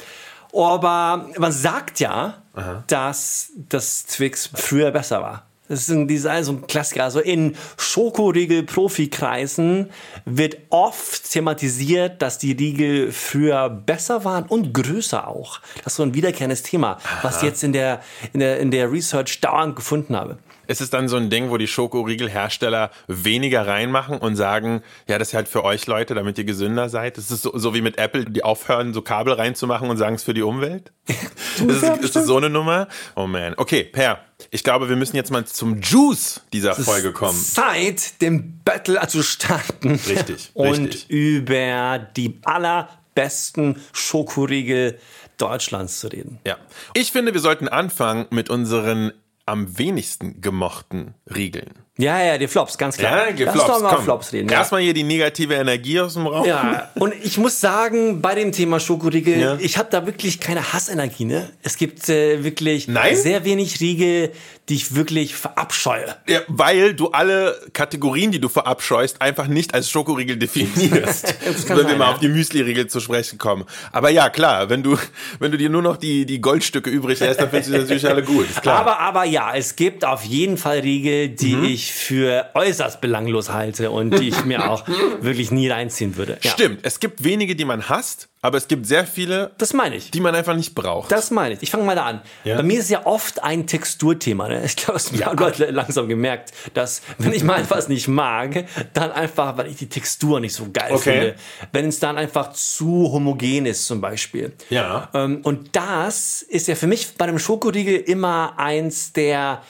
[0.52, 2.42] Aber man sagt ja,
[2.86, 5.46] dass das Twix früher besser war.
[5.68, 7.04] Das ist ein, dieser, so ein Klassiker.
[7.04, 9.88] Also in Schokoriegel-Profikreisen
[10.26, 15.60] wird oft thematisiert, dass die Riegel früher besser waren und größer auch.
[15.82, 18.02] Das ist so ein wiederkehrendes Thema, was ich jetzt in der,
[18.34, 20.36] in der, in der Research dauernd gefunden habe.
[20.66, 25.28] Ist es dann so ein Ding, wo die Schokoriegelhersteller weniger reinmachen und sagen, ja, das
[25.28, 27.18] ist halt für euch Leute, damit ihr gesünder seid?
[27.18, 30.22] Ist es so, so wie mit Apple, die aufhören, so Kabel reinzumachen und sagen es
[30.22, 30.92] für die Umwelt?
[31.06, 32.88] ist, es, ist es so eine Nummer?
[33.16, 33.54] Oh man.
[33.56, 37.38] Okay, Per, ich glaube, wir müssen jetzt mal zum Juice dieser Folge kommen.
[37.38, 40.00] Zeit, den Battle zu starten.
[40.08, 41.10] Richtig, Und richtig.
[41.10, 44.98] über die allerbesten Schokoriegel
[45.36, 46.38] Deutschlands zu reden.
[46.46, 46.56] Ja.
[46.94, 49.12] Ich finde, wir sollten anfangen mit unseren
[49.46, 51.70] am wenigsten gemochten Riegeln.
[51.96, 53.30] Ja, ja, die Flops, ganz klar.
[53.30, 54.48] Ja, Lass doch mal Flops reden.
[54.48, 54.58] Ja.
[54.58, 56.44] Erstmal hier die negative Energie aus dem Raum.
[56.44, 59.56] Ja, und ich muss sagen, bei dem Thema Schokoriegel, Ja.
[59.60, 61.24] ich habe da wirklich keine Hassenergie.
[61.24, 61.50] Ne?
[61.62, 63.14] Es gibt äh, wirklich Nein?
[63.16, 64.32] sehr wenig Riegel,
[64.68, 66.16] die ich wirklich verabscheue.
[66.26, 71.34] Ja, weil du alle Kategorien, die du verabscheust, einfach nicht als Schokoriegel definierst.
[71.68, 72.12] Wenn wir sein, mal ja.
[72.12, 73.64] auf die Müsli-Riegel zu sprechen kommen.
[73.92, 74.96] Aber ja, klar, wenn du,
[75.38, 78.22] wenn du dir nur noch die, die Goldstücke übrig lässt, dann findest du natürlich alle
[78.22, 78.46] gut.
[78.64, 81.64] Aber, aber ja, es gibt auf jeden Fall Riegel, die Mhm.
[81.64, 84.84] ich für äußerst belanglos halte und die ich mir auch
[85.20, 86.38] wirklich nie reinziehen würde.
[86.42, 89.96] Ja, Stimmt, es gibt wenige, die man hasst, aber es gibt sehr viele, Das meine
[89.96, 90.10] ich.
[90.10, 91.10] die man einfach nicht braucht.
[91.10, 91.62] Das meine ich.
[91.62, 92.20] Ich fange mal da an.
[92.44, 92.56] Ja.
[92.56, 94.48] Bei mir ist ja oft ein Texturthema.
[94.48, 94.62] Ne?
[94.66, 99.10] Ich glaube, das haben Leute langsam gemerkt, dass wenn ich mal etwas nicht mag, dann
[99.12, 101.02] einfach, weil ich die Textur nicht so geil Okay.
[101.12, 101.34] finde.
[101.72, 104.52] Wenn es dann einfach zu homogen ist zum Beispiel.
[104.68, 105.08] Ja.
[105.14, 109.62] Ähm, und das ist ja für mich bei einem Schokoriegel immer eins der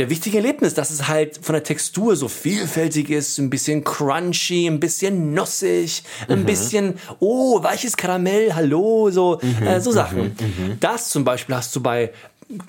[0.00, 4.66] der wichtige Erlebnis, dass es halt von der Textur so vielfältig ist, ein bisschen crunchy,
[4.66, 6.34] ein bisschen nussig, Mhm.
[6.34, 9.66] ein bisschen, oh, weiches Karamell, hallo, so, Mhm.
[9.66, 10.34] äh, so Sachen.
[10.80, 12.12] Das zum Beispiel hast du bei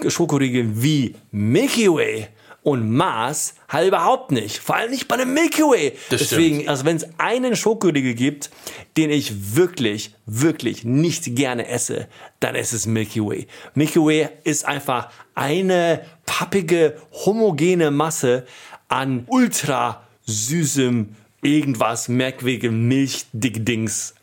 [0.08, 2.28] Schokoriegeln wie Milky Way
[2.64, 4.60] Und Mars halt überhaupt nicht.
[4.60, 5.94] Vor allem nicht bei dem Milky Way.
[6.12, 6.70] Das Deswegen, stimmt.
[6.70, 8.52] also wenn es einen Schokoriegel gibt,
[8.98, 12.08] den ich wirklich, wirklich nicht gerne esse,
[12.40, 13.48] dann ist es Milky Way.
[13.74, 16.02] Milky Way ist einfach eine
[16.32, 18.46] pappige, homogene Masse
[18.88, 24.16] an ultra süßem, irgendwas merkwürdigem Milchdickdings.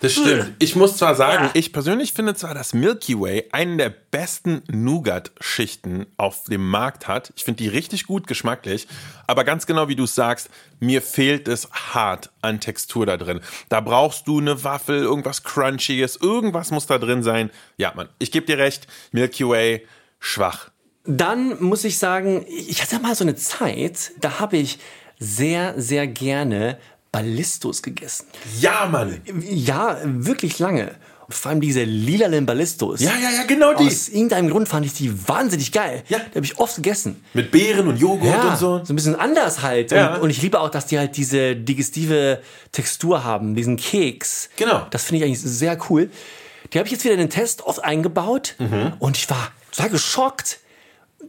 [0.00, 0.54] Das stimmt.
[0.58, 6.06] Ich muss zwar sagen, ich persönlich finde zwar, dass Milky Way einen der besten Nougat-Schichten
[6.16, 7.32] auf dem Markt hat.
[7.36, 8.88] Ich finde die richtig gut geschmacklich.
[9.28, 10.50] Aber ganz genau wie du es sagst,
[10.80, 13.40] mir fehlt es hart an Textur da drin.
[13.68, 17.50] Da brauchst du eine Waffel, irgendwas Crunchiges, irgendwas muss da drin sein.
[17.76, 19.86] Ja, Mann, ich gebe dir recht, Milky Way
[20.18, 20.71] schwach.
[21.04, 24.78] Dann muss ich sagen, ich hatte mal so eine Zeit, da habe ich
[25.18, 26.78] sehr, sehr gerne
[27.10, 28.26] Ballistos gegessen.
[28.60, 29.20] Ja, Mann.
[29.48, 30.92] Ja, wirklich lange.
[31.28, 33.00] Vor allem diese lilanen Ballistos.
[33.00, 33.86] Ja, ja, ja, genau die.
[33.86, 36.02] Aus irgendeinem Grund fand ich die wahnsinnig geil.
[36.08, 36.18] Ja.
[36.18, 37.22] Die habe ich oft gegessen.
[37.32, 38.84] Mit Beeren und Joghurt Ja, und so.
[38.84, 39.92] so ein bisschen anders halt.
[39.92, 40.16] Ja.
[40.16, 42.42] Und, und ich liebe auch, dass die halt diese digestive
[42.72, 44.50] Textur haben, diesen Keks.
[44.56, 44.86] Genau.
[44.90, 46.10] Das finde ich eigentlich sehr cool.
[46.72, 48.94] Die habe ich jetzt wieder in den Test oft eingebaut Mhm.
[48.98, 50.58] und ich war total geschockt,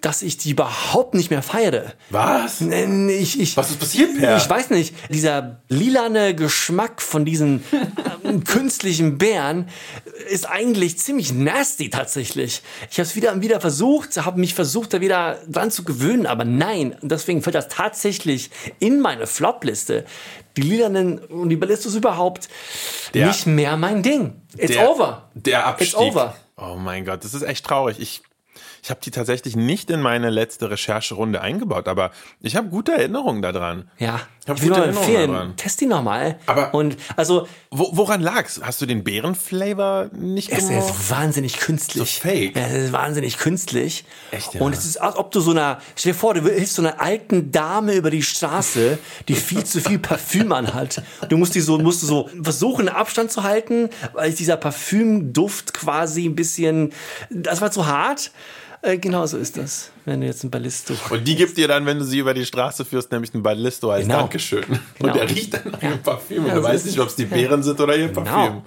[0.01, 1.93] dass ich die überhaupt nicht mehr feiere.
[2.09, 2.59] Was?
[2.61, 4.35] Ich, ich, Was ist passiert, Per?
[4.37, 4.93] Ich weiß nicht.
[5.09, 7.63] Dieser lilane Geschmack von diesen
[8.23, 9.69] ähm, künstlichen Beeren
[10.29, 12.61] ist eigentlich ziemlich nasty tatsächlich.
[12.91, 16.25] Ich habe es wieder und wieder versucht, habe mich versucht, da wieder dran zu gewöhnen,
[16.25, 16.95] aber nein.
[17.01, 20.05] Und deswegen fällt das tatsächlich in meine Flop-Liste.
[20.57, 22.49] Die lilanen und die Ballistos überhaupt
[23.13, 24.41] Der- nicht mehr mein Ding.
[24.57, 25.29] It's der, over.
[25.33, 25.87] Der Abstieg.
[25.87, 26.35] It's over.
[26.57, 27.99] Oh mein Gott, das ist echt traurig.
[27.99, 28.21] Ich,
[28.83, 32.11] ich habe die tatsächlich nicht in meine letzte Rechercherunde eingebaut, aber
[32.41, 33.89] ich habe gute Erinnerungen daran.
[33.97, 35.55] Ja, Ich hab ich gute Erinnerungen empfehlen, daran.
[35.55, 36.37] test die nochmal.
[36.47, 38.59] Aber- und also Wo, woran lag's?
[38.61, 40.89] Hast du den Beerenflavor nicht Es gemocht?
[40.89, 42.19] ist wahnsinnig künstlich.
[42.19, 42.57] So fake.
[42.57, 44.03] Ja, es ist wahnsinnig künstlich.
[44.31, 44.61] Echt, ja?
[44.61, 46.99] Und es ist, als ob du so einer, stell dir vor, du hilfst so einer
[46.99, 48.97] alten Dame über die Straße,
[49.29, 51.01] die viel zu viel Parfüm anhat.
[51.29, 56.25] Du musst die so, musst du so versuchen, Abstand zu halten, weil dieser Parfümduft quasi
[56.25, 56.91] ein bisschen,
[57.29, 58.31] das war zu hart.
[58.85, 60.93] Äh, genau so ist das, wenn du jetzt ein Ballisto.
[61.09, 63.89] Und die gibt dir dann, wenn du sie über die Straße führst, nämlich einen Ballisto
[63.89, 64.19] als Genau.
[64.19, 64.65] Dankeschön.
[64.99, 65.13] Genau.
[65.13, 66.39] Und der riecht dann nach ihrem Parfüm.
[66.43, 68.23] Und Ja, du weißt nicht, ob es die Beeren sind oder ihr Genau.
[68.23, 68.61] Parfüm.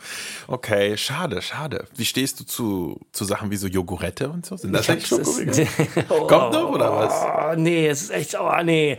[0.49, 1.85] Okay, schade, schade.
[1.97, 4.57] Wie stehst du zu, zu Sachen wie so Jogurette und so?
[4.57, 5.69] Sind das eigentlich Schokoriegel?
[6.09, 7.13] Kommt noch oder was?
[7.13, 8.97] Oh, nee, es ist echt, oh nee.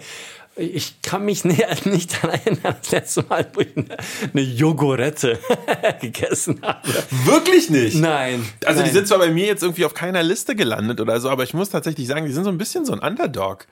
[0.57, 3.97] Ich kann mich nicht, daran erinnern, das letzte Mal, wo ich eine,
[4.33, 5.39] eine Jogurette
[6.01, 6.87] gegessen habe.
[7.25, 7.97] Wirklich nicht?
[7.97, 8.47] Nein.
[8.65, 8.93] Also die nein.
[8.93, 11.69] sind zwar bei mir jetzt irgendwie auf keiner Liste gelandet oder so, aber ich muss
[11.69, 13.67] tatsächlich sagen, die sind so ein bisschen so ein Underdog.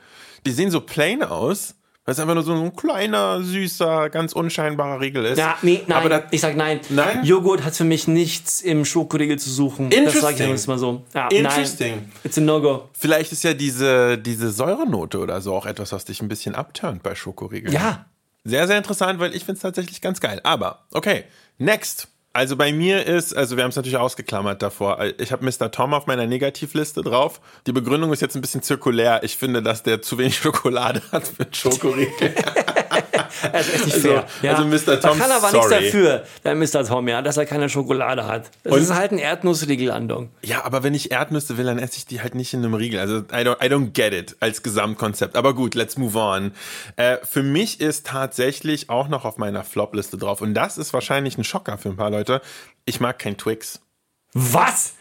[0.45, 1.75] Die sehen so plain aus,
[2.05, 5.39] weil es einfach nur so ein kleiner, süßer, ganz unscheinbarer Riegel ist.
[5.39, 5.97] Ja, nee, nein.
[5.97, 6.79] Aber da, ich sag nein.
[6.89, 7.25] Nein?
[7.25, 9.89] Joghurt hat für mich nichts im Schokoriegel zu suchen.
[9.89, 10.49] Das sage ich Interesting.
[10.49, 11.03] jetzt mal so.
[11.15, 11.95] Ja, Interesting.
[11.95, 12.11] Nein.
[12.23, 12.89] It's a no-go.
[12.93, 17.01] vielleicht ist ja diese, diese Säurenote oder so auch etwas, was dich ein bisschen abturnt
[17.01, 17.73] bei Schokoriegeln.
[17.73, 18.05] Ja.
[18.43, 20.39] Sehr, sehr interessant, weil ich finde es tatsächlich ganz geil.
[20.43, 21.23] Aber, okay,
[21.57, 22.07] next.
[22.35, 24.99] Also bei mir ist, also wir haben es natürlich ausgeklammert davor.
[25.19, 25.71] Ich habe Mr.
[25.71, 27.39] Tom auf meiner Negativliste drauf.
[27.65, 29.23] Die Begründung ist jetzt ein bisschen zirkulär.
[29.23, 32.35] Ich finde, dass der zu wenig Schokolade hat für Schokoriegel.
[33.51, 34.25] Das ist nicht Also- fair.
[34.41, 34.53] Ja.
[34.55, 34.99] also Mr.
[34.99, 35.75] Tom, Da kann aber sorry.
[35.81, 36.83] nichts dafür, der Mr.
[36.87, 38.49] Tom, ja, dass er keine Schokolade hat.
[38.63, 40.29] Das Und- ist halt ein Erdnussriegellandung.
[40.41, 42.99] ja, aber wenn ich Erdnüsse will, dann esse ich die halt nicht in einem Riegel.
[42.99, 45.35] Also I don't, I don't get it als Gesamtkonzept.
[45.35, 46.51] Aber gut, let's move on.
[46.95, 50.41] Äh, für mich ist tatsächlich auch noch auf meiner Flop-Liste drauf.
[50.41, 52.41] Und das ist wahrscheinlich ein Schocker für ein paar Leute.
[52.85, 53.81] Ich mag kein Twix.
[54.33, 54.93] Was?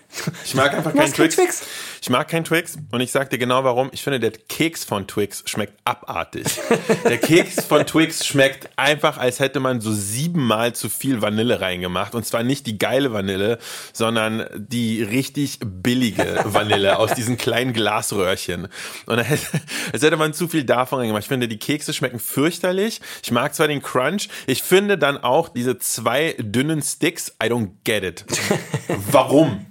[0.44, 1.36] Ich mag einfach Du kein hast kein Twix.
[1.36, 1.62] Twix?
[2.04, 3.88] Ich mag kein Twix und ich sag dir genau warum.
[3.92, 6.44] Ich finde, der Keks von Twix schmeckt abartig.
[7.04, 12.14] der Keks von Twix schmeckt einfach, als hätte man so siebenmal zu viel Vanille reingemacht.
[12.14, 13.58] Und zwar nicht die geile Vanille,
[13.94, 18.68] sondern die richtig billige Vanille aus diesen kleinen Glasröhrchen.
[19.06, 19.62] Und hätte,
[19.92, 21.22] als hätte man zu viel davon reingemacht.
[21.22, 23.00] Ich finde, die Kekse schmecken fürchterlich.
[23.22, 24.28] Ich mag zwar den Crunch.
[24.46, 28.24] Ich finde dann auch diese zwei dünnen Sticks, I don't get it.
[29.10, 29.64] Warum?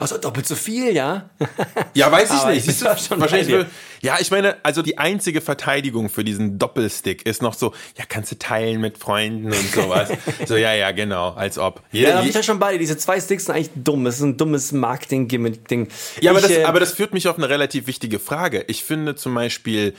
[0.00, 1.30] Also doppelt so viel, ja?
[1.94, 2.58] Ja, weiß ich nicht.
[2.58, 3.66] ich bin Siehst du, da schon wahrscheinlich
[4.02, 8.32] ja, ich meine, also die einzige Verteidigung für diesen Doppelstick ist noch so, ja, kannst
[8.32, 10.10] du teilen mit Freunden und sowas.
[10.46, 11.82] so, ja, ja, genau, als ob.
[11.92, 12.78] Ja, Jeder, da bin ich ja schon bei dir.
[12.80, 14.04] Diese zwei Sticks sind eigentlich dumm.
[14.04, 15.88] Das ist ein dummes Marketing-Gimmick-Ding.
[16.20, 18.64] ja aber, Ich, das, äh, aber das führt mich auf eine relativ wichtige Frage.
[18.66, 19.94] Ich finde zum Beispiel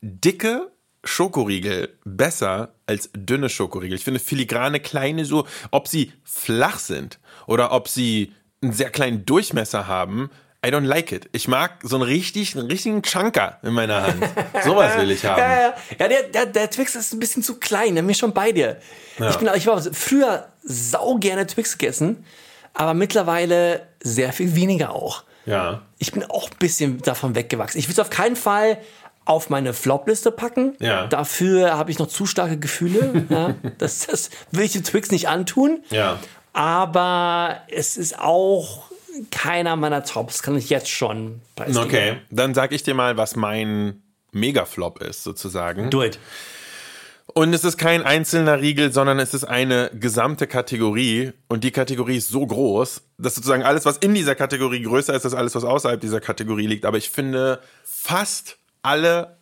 [0.00, 0.70] dicke
[1.02, 3.96] Schokoriegel besser als dünne Schokoriegel.
[3.96, 7.18] Ich finde filigrane kleine so, ob sie flach sind
[7.48, 10.30] oder ob sie einen sehr kleinen Durchmesser haben,
[10.64, 11.28] I don't like it.
[11.32, 14.22] Ich mag so einen richtig, einen richtigen Chunker in meiner Hand.
[14.64, 15.38] Sowas will ich haben.
[15.38, 18.18] Ja, ja, ja der, der, der Twix ist ein bisschen zu klein, da bin ich
[18.18, 18.76] schon bei dir.
[19.18, 22.24] Ich, bin, ich war früher sau gerne Twix gegessen,
[22.74, 25.24] aber mittlerweile sehr viel weniger auch.
[25.46, 25.82] Ja.
[25.98, 27.78] Ich bin auch ein bisschen davon weggewachsen.
[27.78, 28.78] Ich will es auf keinen Fall
[29.24, 30.76] auf meine Flopliste packen.
[30.80, 31.06] Ja.
[31.06, 33.26] Dafür habe ich noch zu starke Gefühle.
[33.28, 35.82] ja, das, das will ich den Twix nicht antun.
[35.90, 36.18] Ja.
[36.52, 38.90] Aber es ist auch
[39.30, 41.86] keiner meiner Tops, kann ich jetzt schon preisgeben.
[41.86, 45.90] Okay, dann sag ich dir mal, was mein Megaflop ist, sozusagen.
[45.90, 46.18] Do it.
[47.32, 51.32] Und es ist kein einzelner Riegel, sondern es ist eine gesamte Kategorie.
[51.48, 55.24] Und die Kategorie ist so groß, dass sozusagen alles, was in dieser Kategorie größer ist,
[55.24, 56.84] als alles, was außerhalb dieser Kategorie liegt.
[56.84, 59.36] Aber ich finde fast alle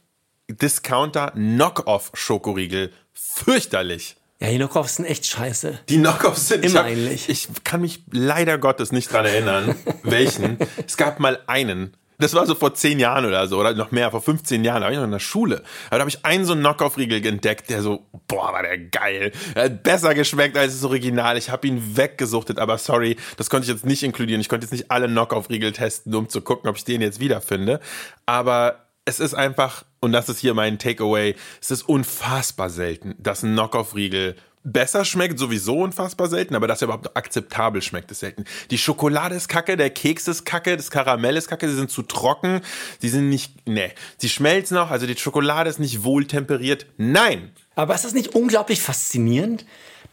[0.51, 4.17] Discounter-Knockoff-Schokoriegel fürchterlich.
[4.41, 5.81] Ja, die Knockoffs sind echt scheiße.
[5.89, 7.29] Die Knockoffs sind Immer ich hab, ähnlich.
[7.29, 9.75] Ich kann mich leider Gottes nicht dran erinnern,
[10.05, 10.59] welchen.
[10.87, 11.97] Es gab mal einen.
[12.21, 14.87] Das war so vor zehn Jahren oder so, oder noch mehr, vor 15 Jahren, da
[14.87, 15.63] war ich noch in der Schule.
[15.87, 19.31] Aber da habe ich einen so einen Knockoff-Riegel entdeckt, der so, boah, war der geil.
[19.55, 21.39] Er hat besser geschmeckt als das Original.
[21.39, 24.41] Ich habe ihn weggesuchtet, aber sorry, das konnte ich jetzt nicht inkludieren.
[24.41, 27.79] Ich konnte jetzt nicht alle Knockoff-Riegel testen, um zu gucken, ob ich den jetzt wiederfinde.
[28.27, 33.43] Aber es ist einfach, und das ist hier mein Takeaway, es ist unfassbar selten, dass
[33.43, 38.45] ein Knockoff-Riegel besser schmeckt, sowieso unfassbar selten, aber dass er überhaupt akzeptabel schmeckt, ist selten.
[38.71, 42.03] Die Schokolade ist kacke, der Keks ist kacke, das Karamell ist kacke, sie sind zu
[42.03, 42.61] trocken,
[43.01, 47.51] sie sind nicht, ne, sie schmelzen auch, also die Schokolade ist nicht wohltemperiert, nein.
[47.77, 49.65] Aber ist das nicht unglaublich faszinierend,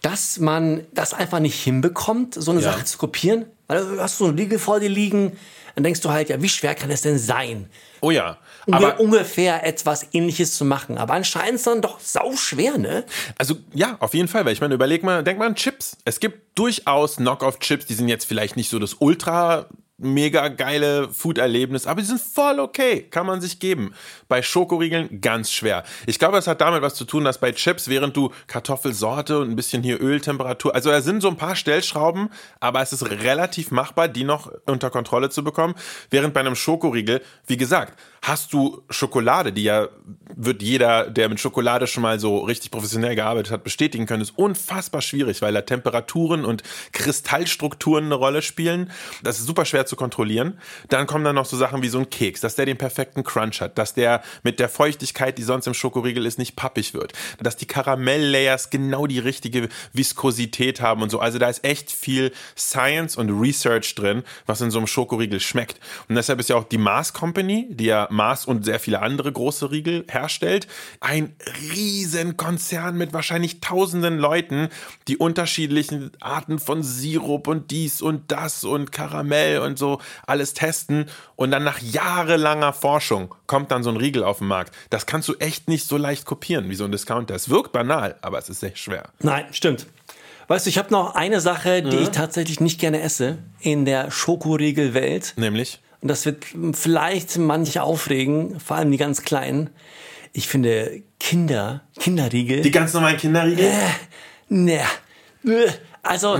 [0.01, 2.71] dass man das einfach nicht hinbekommt, so eine Ja.
[2.71, 3.45] Sache zu kopieren?
[3.67, 5.37] Weil du hast so einen Riegel vor dir liegen,
[5.73, 7.67] dann denkst du halt, ja, wie schwer kann es denn sein?
[8.01, 8.37] Oh ja,
[8.71, 10.97] aber ungefähr etwas ähnliches zu machen.
[10.97, 13.05] Aber anscheinend ist dann doch sau schwer, ne?
[13.37, 15.97] Also ja, auf jeden Fall, weil ich meine, überleg mal, denk mal an Chips.
[16.05, 21.87] Es gibt durchaus Knock-off-Chips, die sind jetzt vielleicht nicht so das ultra mega geile Food-Erlebnis,
[21.87, 23.93] aber die sind voll okay, kann man sich geben.
[24.27, 25.83] Bei Schokoriegeln ganz schwer.
[26.07, 29.49] Ich glaube, das hat damit was zu tun, dass bei Chips, während du Kartoffelsorte und
[29.49, 33.71] ein bisschen hier Öltemperatur, also da sind so ein paar Stellschrauben, aber es ist relativ
[33.71, 35.75] machbar, die noch unter Kontrolle zu bekommen.
[36.09, 39.87] Während bei einem Schokoriegel, wie gesagt, hast du Schokolade, die ja,
[40.35, 44.37] wird jeder, der mit Schokolade schon mal so richtig professionell gearbeitet hat, bestätigen können, ist
[44.37, 48.91] unfassbar schwierig, weil da Temperaturen und Kristallstrukturen eine Rolle spielen.
[49.23, 50.59] Das ist super schwer zu kontrollieren.
[50.89, 53.61] Dann kommen dann noch so Sachen wie so ein Keks, dass der den perfekten Crunch
[53.61, 57.57] hat, dass der mit der Feuchtigkeit, die sonst im Schokoriegel ist, nicht pappig wird, dass
[57.57, 61.19] die Karamelllayers genau die richtige Viskosität haben und so.
[61.19, 65.79] Also da ist echt viel Science und Research drin, was in so einem Schokoriegel schmeckt.
[66.07, 69.31] Und deshalb ist ja auch die Mars Company, die ja Mars und sehr viele andere
[69.31, 70.67] große Riegel herstellt,
[70.99, 71.35] ein
[71.73, 74.69] riesen Konzern mit wahrscheinlich tausenden Leuten,
[75.07, 81.05] die unterschiedlichen Arten von Sirup und dies und das und Karamell und so alles testen
[81.35, 84.73] und dann nach jahrelanger Forschung kommt dann so ein Riegel auf den Markt.
[84.89, 87.35] Das kannst du echt nicht so leicht kopieren wie so ein Discounter.
[87.35, 89.09] Es wirkt banal, aber es ist sehr schwer.
[89.19, 89.87] Nein, stimmt.
[90.47, 94.11] Weißt du, ich habe noch eine Sache, die ich tatsächlich nicht gerne esse in der
[94.11, 95.33] Schokoriegelwelt.
[95.37, 95.79] Nämlich?
[96.01, 99.71] Und das wird vielleicht manche aufregen, vor allem die ganz Kleinen.
[100.33, 102.61] Ich finde Kinder, Kinderriegel.
[102.61, 103.71] Die ganz normalen Kinderriegel?
[104.49, 104.81] Ne.
[105.45, 105.69] Äh,
[106.03, 106.37] Also,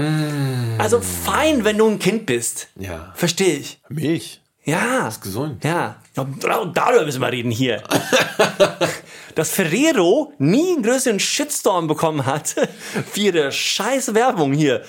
[0.78, 2.68] also fein, wenn du ein Kind bist.
[2.76, 3.12] Ja.
[3.16, 3.80] Verstehe ich.
[3.90, 4.42] Milch.
[4.66, 5.08] Ja.
[5.08, 5.64] ist gesund.
[5.64, 5.96] Ja.
[6.16, 7.82] ja dar- darüber müssen wir reden hier.
[9.36, 12.56] Dass Ferrero nie einen größeren Shitstorm bekommen hat
[13.12, 14.82] für ihre scheiß Werbung hier.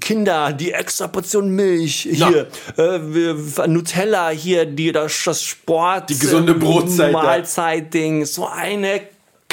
[0.00, 2.98] Kinder, die extra Portion Milch, hier, äh,
[3.68, 7.12] Nutella, hier, die, das, das Sport, Die gesunde Brotzeit.
[7.12, 9.02] Mahlzeit-Ding, so eine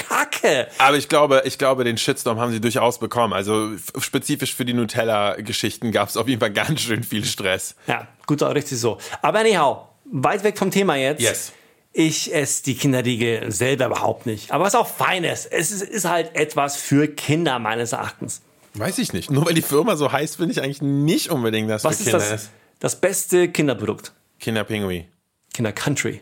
[0.09, 0.67] Kacke.
[0.77, 3.33] Aber ich glaube, ich glaube, den Shitstorm haben sie durchaus bekommen.
[3.33, 7.75] Also spezifisch für die Nutella-Geschichten gab es auf jeden Fall ganz schön viel Stress.
[7.87, 8.97] Ja, gut, auch richtig so.
[9.21, 11.21] Aber anyhow, weit weg vom Thema jetzt.
[11.21, 11.53] Yes.
[11.91, 14.51] Ich esse die Kinderriegel selber überhaupt nicht.
[14.51, 15.47] Aber was auch fein ist.
[15.47, 18.41] Es ist, ist halt etwas für Kinder meines Erachtens.
[18.75, 19.31] Weiß ich nicht.
[19.31, 22.09] Nur weil die Firma so heißt, finde ich eigentlich nicht unbedingt, dass Was für ist
[22.09, 22.51] Kinder das, ist.
[22.79, 24.13] das beste Kinderprodukt?
[24.39, 25.07] Kinderpingui.
[25.53, 26.21] Kinder Country.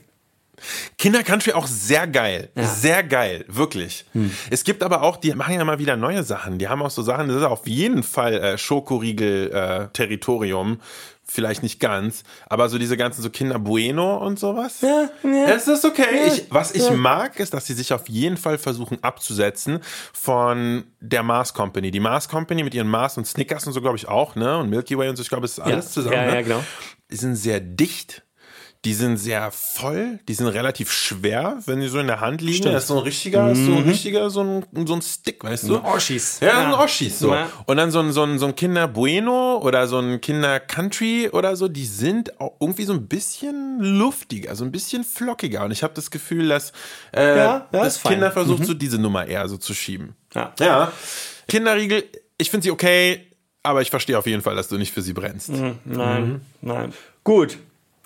[0.98, 2.50] Kinder Country auch sehr geil.
[2.56, 2.64] Ja.
[2.64, 2.70] Hm.
[2.70, 3.46] Sehr geil.
[3.48, 4.06] Wirklich.
[4.50, 6.58] Es gibt aber auch, die machen ja mal wieder neue Sachen.
[6.58, 10.80] Die haben auch so Sachen, das ist auf jeden Fall äh, Schokoriegel-Territorium.
[11.30, 14.80] Vielleicht nicht ganz, aber so diese ganzen so Kinder Bueno und sowas.
[14.80, 15.48] Ja, ja.
[15.48, 16.06] Es ist okay.
[16.26, 19.82] Ich, was ich mag, ist, dass sie sich auf jeden Fall versuchen abzusetzen
[20.14, 21.92] von der Mars Company.
[21.92, 24.58] Die Mars Company mit ihren Mars und Snickers und so, glaube ich, auch, ne?
[24.58, 26.16] Und Milky Way und so, ich glaube, es ist alles zusammen.
[26.16, 26.36] Ja, ne?
[26.36, 26.64] ja, genau.
[27.12, 28.24] Die sind sehr dicht.
[28.88, 32.56] Die sind sehr voll, die sind relativ schwer, wenn die so in der Hand liegen.
[32.60, 32.74] Stimmt.
[32.74, 35.68] Das ist so ein richtiger, ist so ein richtiger, so ein, so ein Stick, weißt
[35.68, 35.76] du?
[35.80, 36.40] Ein Oschis.
[36.40, 36.68] Ja, Ja.
[36.68, 37.34] ein Oschis so.
[37.34, 37.50] Ja.
[37.66, 41.28] Und dann so ein, so ein, so ein Kinder Bueno oder so ein Kinder Country
[41.34, 45.66] oder so, die sind auch irgendwie so ein bisschen luftiger, so ein bisschen flockiger.
[45.66, 46.72] Und ich habe das Gefühl, dass,
[47.14, 48.14] äh, Ja, dass ist fein.
[48.14, 50.16] Kinder versucht, so diese Nummer eher so zu schieben.
[50.34, 50.54] Ja.
[50.62, 50.94] Ja.
[51.50, 52.06] Kinderriegel,
[52.38, 53.28] ich finde sie okay,
[53.64, 55.50] aber ich verstehe auf jeden Fall, dass du nicht für sie brennst.
[55.84, 56.94] Nein, nein.
[57.26, 57.58] Gut.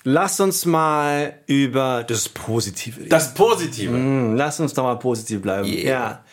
[0.03, 3.09] Lass uns mal über das Positive reden.
[3.09, 3.93] Das Positive.
[3.93, 5.67] Hm, Lass uns doch mal positiv bleiben.
[5.67, 5.83] Yeah.
[5.83, 6.23] Ja.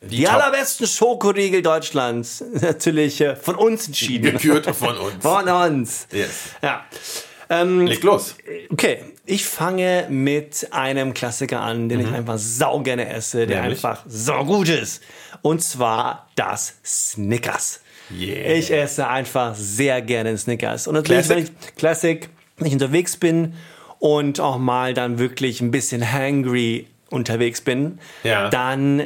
[0.00, 2.44] Die, Top- allerbesten Schokoriegel Deutschlands.
[2.60, 4.32] Natürlich äh, von uns entschieden.
[4.32, 5.14] Gekürt von uns.
[5.20, 6.06] Von uns.
[6.12, 6.50] Yes.
[6.62, 6.84] Ja.
[7.50, 8.36] Ähm, Leg los.
[8.70, 13.84] Okay, ich fange mit einem Klassiker an, den ich einfach sau gerne esse, der Nämlich?
[13.84, 15.02] einfach sau gut ist.
[15.42, 17.80] Und zwar das Snickers.
[18.16, 18.52] Yeah.
[18.54, 20.86] Ich esse einfach sehr gerne Snickers.
[20.86, 21.36] Und natürlich, Classic?
[21.48, 22.28] wenn ich, Classic,
[22.58, 23.54] wenn ich unterwegs bin
[23.98, 28.48] und auch mal dann wirklich ein bisschen hangry unterwegs bin, Ja.
[28.50, 29.02] dann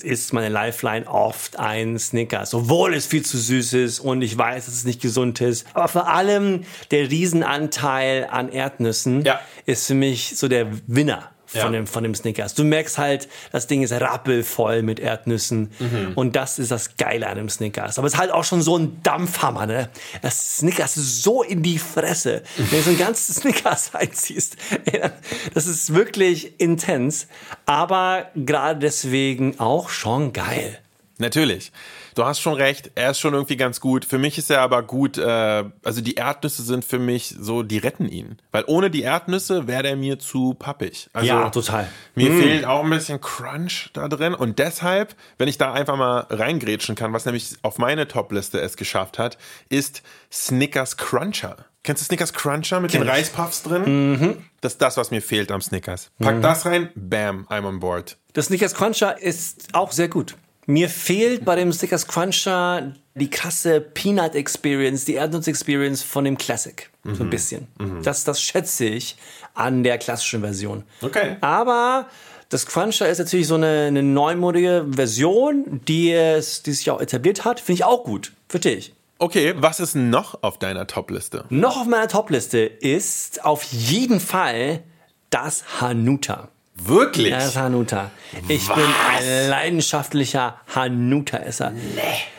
[0.00, 2.52] ist meine Lifeline oft ein Snickers.
[2.52, 5.66] Obwohl es viel zu süß ist und ich weiß, dass es nicht gesund ist.
[5.72, 9.40] Aber vor allem der Riesenanteil an Erdnüssen Ja.
[9.66, 11.78] ist für mich so der Winner von, Ja.
[11.80, 12.54] dem, von dem Snickers.
[12.54, 15.70] Du merkst halt, das Ding ist rappelvoll mit Erdnüssen.
[15.78, 16.12] Mhm.
[16.14, 17.98] Und das ist das Geile an dem Snickers.
[17.98, 19.88] Aber es ist halt auch schon so ein Dampfhammer, ne?
[20.22, 22.42] Das Snickers ist so in die Fresse.
[22.56, 24.56] Wenn du so ein ganzes Snickers reinziehst,
[24.92, 25.10] ja,
[25.54, 27.26] das ist wirklich intens.
[27.66, 30.78] Aber gerade deswegen auch schon geil.
[31.18, 31.70] Natürlich.
[32.14, 34.04] Du hast schon recht, er ist schon irgendwie ganz gut.
[34.04, 37.78] Für mich ist er aber gut, äh, also die Erdnüsse sind für mich so, die
[37.78, 38.38] retten ihn.
[38.52, 41.08] Weil ohne die Erdnüsse wäre der mir zu pappig.
[41.12, 41.88] Also Ja, total.
[42.14, 44.34] Mir fehlt auch ein bisschen Crunch da drin.
[44.34, 48.76] Und deshalb, wenn ich da einfach mal reingrätschen kann, was nämlich auf meine Top-Liste es
[48.76, 49.36] geschafft hat,
[49.68, 51.56] ist Snickers Cruncher.
[51.82, 53.08] Kennst du Snickers Cruncher mit den ich.
[53.08, 54.44] Reispuffs drin?
[54.60, 56.10] Das ist das, was mir fehlt am Snickers.
[56.18, 58.16] Pack das rein, bam, I'm on board.
[58.32, 60.36] Das Snickers Cruncher ist auch sehr gut.
[60.66, 66.38] Mir fehlt bei dem Snickers Cruncher die krasse Peanut Experience, die Erdnuss Experience von dem
[66.38, 66.90] Classic.
[67.04, 67.68] So ein bisschen.
[68.02, 69.16] Das, das schätze ich
[69.52, 70.84] an der klassischen Version.
[71.02, 71.36] Okay.
[71.42, 72.08] Aber
[72.48, 77.44] das Cruncher ist natürlich so eine, eine neumodige Version, die, es, die sich auch etabliert
[77.44, 77.60] hat.
[77.60, 78.32] Finde ich auch gut.
[78.48, 78.94] Für dich.
[79.18, 81.44] Okay, was ist noch auf deiner Top-Liste?
[81.48, 84.82] Noch auf meiner Topliste ist auf jeden Fall
[85.30, 86.48] das Hanuta.
[86.74, 87.30] Wirklich?
[87.30, 88.10] Das ist Hanuta.
[88.48, 91.72] Ich bin ein leidenschaftlicher Hanuta-Esser.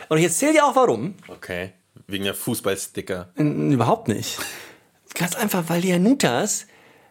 [0.08, 1.14] Und ich erzähle dir auch warum.
[1.28, 1.72] Okay.
[2.06, 3.28] Wegen der Fußballsticker.
[3.36, 4.38] N- Überhaupt nicht.
[5.14, 6.66] Ganz einfach, weil die Hanutas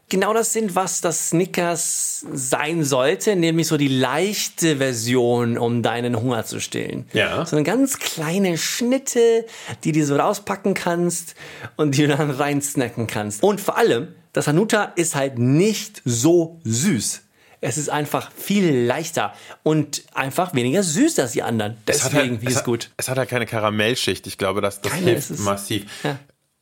[0.07, 6.15] genau das sind, was das Snickers sein sollte, nämlich so die leichte Version, um deinen
[6.21, 7.07] Hunger zu stillen.
[7.13, 7.43] Ja.
[7.45, 9.45] So eine ganz kleine Schnitte,
[9.83, 11.33] die du so rauspacken kannst
[11.75, 13.41] und die du dann reinsnacken kannst.
[13.41, 17.21] Und vor allem, das Hanuta ist halt nicht so süß.
[17.61, 19.33] Es ist einfach viel leichter
[19.63, 21.77] und einfach weniger süß als die anderen.
[21.87, 22.91] Deswegen halt, finde ich es es hat, gut.
[22.97, 24.27] Es hat halt keine Karamellschicht.
[24.27, 25.85] Ich glaube, das, das Keine, hilft ist- massiv.
[26.03, 26.19] Ja.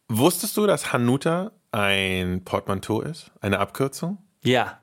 [0.08, 3.32] Wusstest du, dass Hanuta ein Portmanteau ist?
[3.42, 4.20] Eine Abkürzung?
[4.44, 4.80] Ja.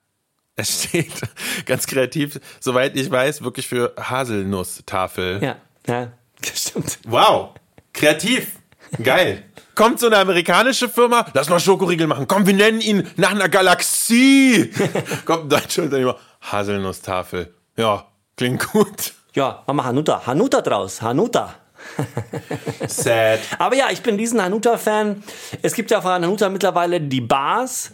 [0.57, 1.12] Es steht
[1.66, 5.38] ganz kreativ, soweit ich weiß, wirklich für Haselnusstafel.
[5.43, 5.57] Ja.
[5.86, 6.12] Ja.
[6.55, 6.99] Stimmt.
[7.05, 7.55] Wow,
[7.93, 8.59] kreativ.
[9.03, 9.45] Geil.
[9.81, 12.28] Kommt so eine amerikanische Firma, lass mal Schokoriegel machen.
[12.28, 14.70] Komm, wir nennen ihn nach einer Galaxie.
[15.24, 17.55] Kommt ein deutscher Unternehmer, Haselnusstafel.
[17.78, 18.05] Ja,
[18.37, 19.14] klingt gut.
[19.35, 20.26] Ja, mach mal Hanuta.
[20.26, 21.01] Hanuta draus.
[21.01, 21.55] Hanuta.
[22.89, 23.41] Sad.
[23.59, 25.22] Aber ja, ich bin diesen Hanuta-Fan.
[25.62, 27.91] Es gibt ja von Hanuta mittlerweile die Bars,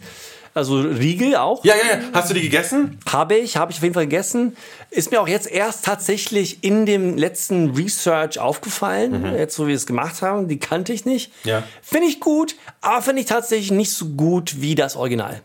[0.57, 1.63] also Riegel auch.
[1.63, 2.03] Ja, ja, ja.
[2.13, 2.99] Hast du die gegessen?
[3.09, 4.57] Habe ich, habe ich auf jeden Fall gegessen.
[4.89, 9.85] Ist mir auch jetzt erst tatsächlich in dem letzten Research aufgefallen, jetzt wo wir es
[9.85, 10.47] gemacht haben.
[10.47, 11.31] Die kannte ich nicht.
[11.45, 11.63] Ja.
[11.81, 15.41] Finde ich gut, aber finde ich tatsächlich nicht so gut wie das Original.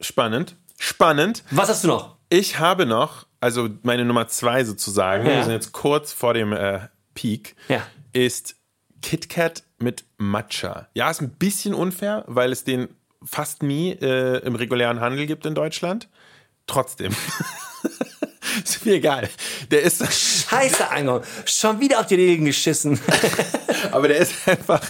[0.00, 0.56] Spannend.
[0.78, 1.44] Spannend.
[1.50, 2.16] Was hast du noch?
[2.30, 5.36] Ich habe noch, also meine Nummer zwei sozusagen, Ja.
[5.36, 6.80] wir sind jetzt kurz vor dem äh,
[7.14, 7.82] Peak, Ja.
[8.12, 8.56] ist
[9.02, 10.88] KitKat mit Matcha.
[10.94, 12.88] Ja, ist ein bisschen unfair, weil es den
[13.24, 16.08] fast nie äh, im regulären Handel gibt in Deutschland.
[16.66, 17.14] Trotzdem.
[18.64, 19.28] ist mir egal.
[19.70, 20.04] Der ist,
[20.48, 21.22] Scheiße, Angon.
[21.44, 23.00] Schon wieder auf die Regeln geschissen.
[23.92, 24.82] aber der ist einfach,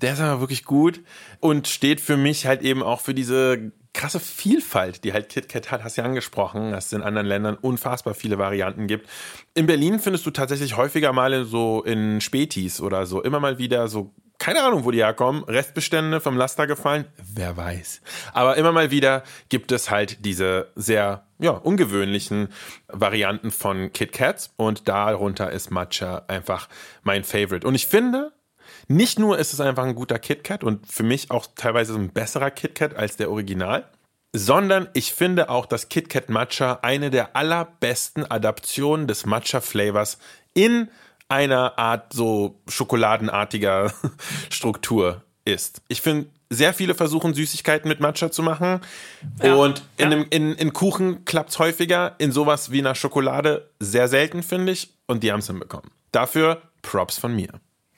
[0.00, 1.00] der ist aber wirklich gut
[1.40, 5.82] und steht für mich halt eben auch für diese krasse Vielfalt, die halt KitKat hat,
[5.82, 9.08] hast du ja angesprochen, dass es in anderen Ländern unfassbar viele Varianten gibt.
[9.54, 13.58] In Berlin findest du tatsächlich häufiger mal in so in Spätis oder so immer mal
[13.58, 18.00] wieder so keine Ahnung, wo die herkommen, Restbestände vom Laster gefallen, wer weiß.
[18.32, 22.48] Aber immer mal wieder gibt es halt diese sehr ja, ungewöhnlichen
[22.88, 26.68] Varianten von KitKats und darunter ist Matcha einfach
[27.02, 27.66] mein Favorite.
[27.66, 28.32] Und ich finde,
[28.88, 32.50] nicht nur ist es einfach ein guter KitKat und für mich auch teilweise ein besserer
[32.50, 33.88] KitKat als der Original,
[34.32, 40.18] sondern ich finde auch, dass KitKat Matcha eine der allerbesten Adaptionen des Matcha-Flavors
[40.54, 40.88] in
[41.28, 43.92] einer Art so schokoladenartiger
[44.50, 45.82] Struktur ist.
[45.88, 48.80] Ich finde, sehr viele versuchen Süßigkeiten mit Matcha zu machen
[49.40, 50.16] und in, ja.
[50.16, 54.72] einem, in, in Kuchen klappt es häufiger, in sowas wie einer Schokolade sehr selten, finde
[54.72, 55.90] ich, und die haben es hinbekommen.
[56.12, 57.48] Dafür Props von mir.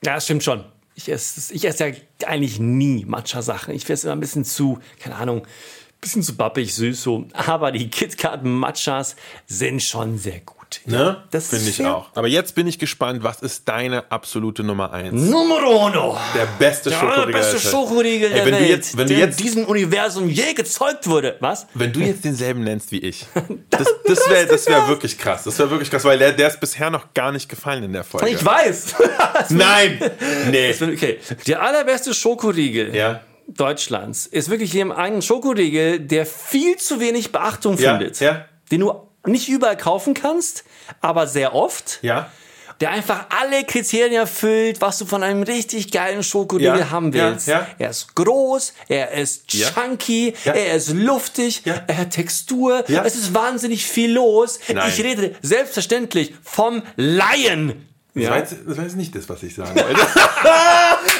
[0.03, 0.64] Ja, das stimmt schon.
[0.95, 1.95] Ich esse, ich esse ja
[2.26, 3.74] eigentlich nie Matcha-Sachen.
[3.74, 5.47] Ich esse immer ein bisschen zu, keine Ahnung,
[6.01, 7.26] bisschen zu bappig, süß so.
[7.35, 9.14] Aber die KitKat Matchas
[9.47, 10.58] sind schon sehr gut.
[10.87, 11.23] Ne?
[11.31, 12.07] Das Finde ich auch.
[12.14, 15.12] Aber jetzt bin ich gespannt, was ist deine absolute Nummer eins?
[15.31, 16.19] Numero uno.
[16.35, 17.33] Der beste Der Schokoriegel.
[17.33, 17.73] beste der Welt.
[17.73, 21.07] Schokoriegel Ey, der wenn du Welt, jetzt, wenn du jetzt in diesem Universum je gezeugt
[21.09, 21.37] wurde.
[21.41, 21.66] Was?
[21.75, 23.27] Wenn du jetzt denselben nennst wie ich,
[23.71, 25.45] das, das wäre das wär wirklich krass.
[25.45, 28.05] Das wäre wirklich krass, weil der, der ist bisher noch gar nicht gefallen in der
[28.05, 28.29] Folge.
[28.29, 28.95] Ich weiß.
[29.51, 29.99] Nein!
[30.51, 30.75] Nee.
[30.81, 31.19] okay.
[31.47, 33.21] Der allerbeste Schokoriegel Ja.
[33.47, 38.21] Deutschlands ist wirklich eben ein Schokoriegel, der viel zu wenig Beachtung Ja, findet.
[38.21, 38.45] ja.
[38.71, 38.93] Den du
[39.29, 40.64] nicht überall kaufen kannst,
[41.01, 41.99] aber sehr oft.
[42.03, 42.31] Ja?
[42.81, 47.49] Der einfach alle Kriterien erfüllt, was du von einem richtig geilen Schokoriegel Ja, haben willst.
[47.49, 47.66] ja.
[47.76, 53.85] Er ist groß, er ist chunky, er ist luftig, er hat Textur, es ist wahnsinnig
[53.85, 54.61] viel los.
[54.72, 54.89] Nein.
[54.95, 57.85] Ich rede selbstverständlich vom Lion.
[58.14, 58.31] Das, Ja.
[58.31, 60.01] war jetzt, das war jetzt nicht das, was ich sagen wollte.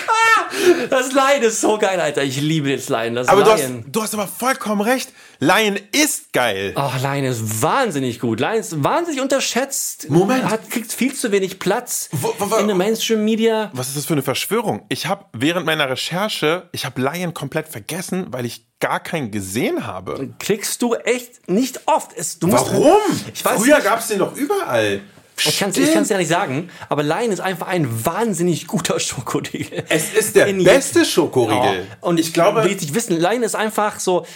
[0.91, 2.23] Das Lion ist so geil, Alter.
[2.23, 3.15] Ich liebe das Lion.
[3.15, 3.85] Das Aber du hast, Lion.
[3.87, 5.11] du hast aber vollkommen recht.
[5.41, 6.73] Lion ist geil.
[6.77, 8.41] Oh, Lion ist wahnsinnig gut.
[8.41, 10.11] Lion ist wahnsinnig unterschätzt.
[10.11, 10.45] Moment.
[10.45, 13.71] Hat, kriegt viel zu wenig Platz Wo- wo- wo- in der Mainstream-Media.
[13.73, 14.85] Was ist das für eine Verschwörung?
[14.89, 19.87] Ich habe während meiner Recherche, ich habe Lion komplett vergessen, weil ich gar keinen gesehen
[19.87, 20.31] habe.
[20.39, 22.13] Kriegst du echt nicht oft.
[22.17, 22.97] Es, du musst, Warum?
[23.33, 25.01] Ich weiß Früher gab es den doch überall.
[25.47, 29.85] Ich kann es ja nicht sagen, aber Lion ist einfach ein wahnsinnig guter Schokoriegel.
[29.89, 31.81] Es ist der In beste Schokoriegel.
[31.81, 31.97] Ja.
[32.01, 34.27] Und ich glaube, will ich wissen, Lion ist einfach so,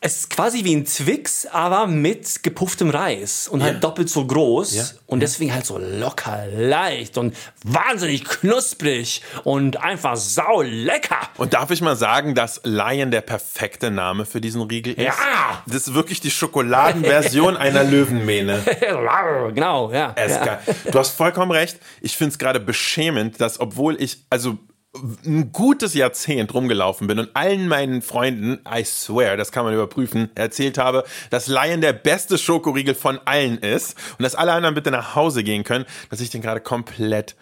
[0.00, 3.66] es ist quasi wie ein Twix, aber mit gepufftem Reis und Ja.
[3.66, 4.84] halt doppelt so groß Ja.
[5.06, 7.34] und deswegen halt so locker, leicht und
[7.64, 11.18] wahnsinnig knusprig und einfach sau lecker.
[11.36, 15.04] Und darf ich mal sagen, dass Lion der perfekte Name für diesen Riegel ist?
[15.04, 15.62] Ja.
[15.66, 18.62] Das ist wirklich die Schokoladenversion einer Löwenmähne.
[19.54, 20.14] genau, ja.
[20.16, 20.60] Ja.
[20.92, 21.78] Du hast vollkommen recht.
[22.00, 24.58] Ich finde es gerade beschämend, dass obwohl ich, also
[25.24, 30.30] ein gutes Jahrzehnt rumgelaufen bin und allen meinen Freunden, I swear, das kann man überprüfen,
[30.34, 34.90] erzählt habe, dass Lion der beste Schokoriegel von allen ist und dass alle anderen bitte
[34.90, 37.36] nach Hause gehen können, dass ich den gerade komplett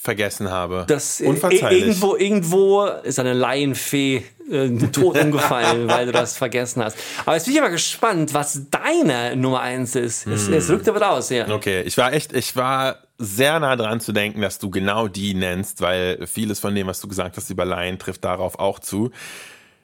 [0.00, 0.84] vergessen habe.
[0.88, 1.80] Das, äh, Unverzeihlich.
[1.80, 6.96] irgendwo, irgendwo ist eine Laienfee äh, tot umgefallen, weil du das vergessen hast.
[7.24, 10.26] Aber jetzt bin ich aber gespannt, was deine Nummer eins ist.
[10.26, 11.48] Es, es rückt aber raus, ja.
[11.48, 15.34] Okay, ich war echt, ich war sehr nah dran zu denken, dass du genau die
[15.34, 19.10] nennst, weil vieles von dem, was du gesagt hast über Laien, trifft darauf auch zu.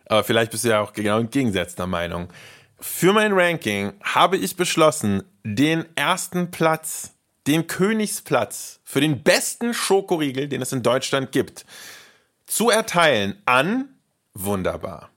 [0.06, 2.28] Aber vielleicht bist du ja auch genau entgegengesetzter Meinung.
[2.78, 7.14] Für mein Ranking habe ich beschlossen, den ersten Platz,
[7.46, 11.64] den Königsplatz für den besten Schokoriegel, den es in Deutschland gibt,
[12.46, 13.88] zu erteilen an
[14.34, 15.10] Wunderbar.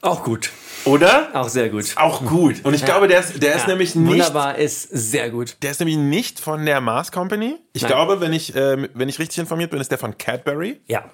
[0.00, 0.50] Auch gut.
[0.84, 1.30] Oder?
[1.34, 1.96] Auch sehr gut.
[1.96, 2.64] Auch gut.
[2.64, 5.56] Und ich glaube, der ist, der ist Ja, nämlich nicht Wunderbar ist sehr gut.
[5.62, 7.56] Der ist nämlich nicht von der Mars Company.
[7.72, 7.90] Ich Nein.
[7.92, 10.80] glaube, wenn ich, äh, wenn ich richtig informiert bin, ist der von Cadbury.
[10.86, 11.04] Ja.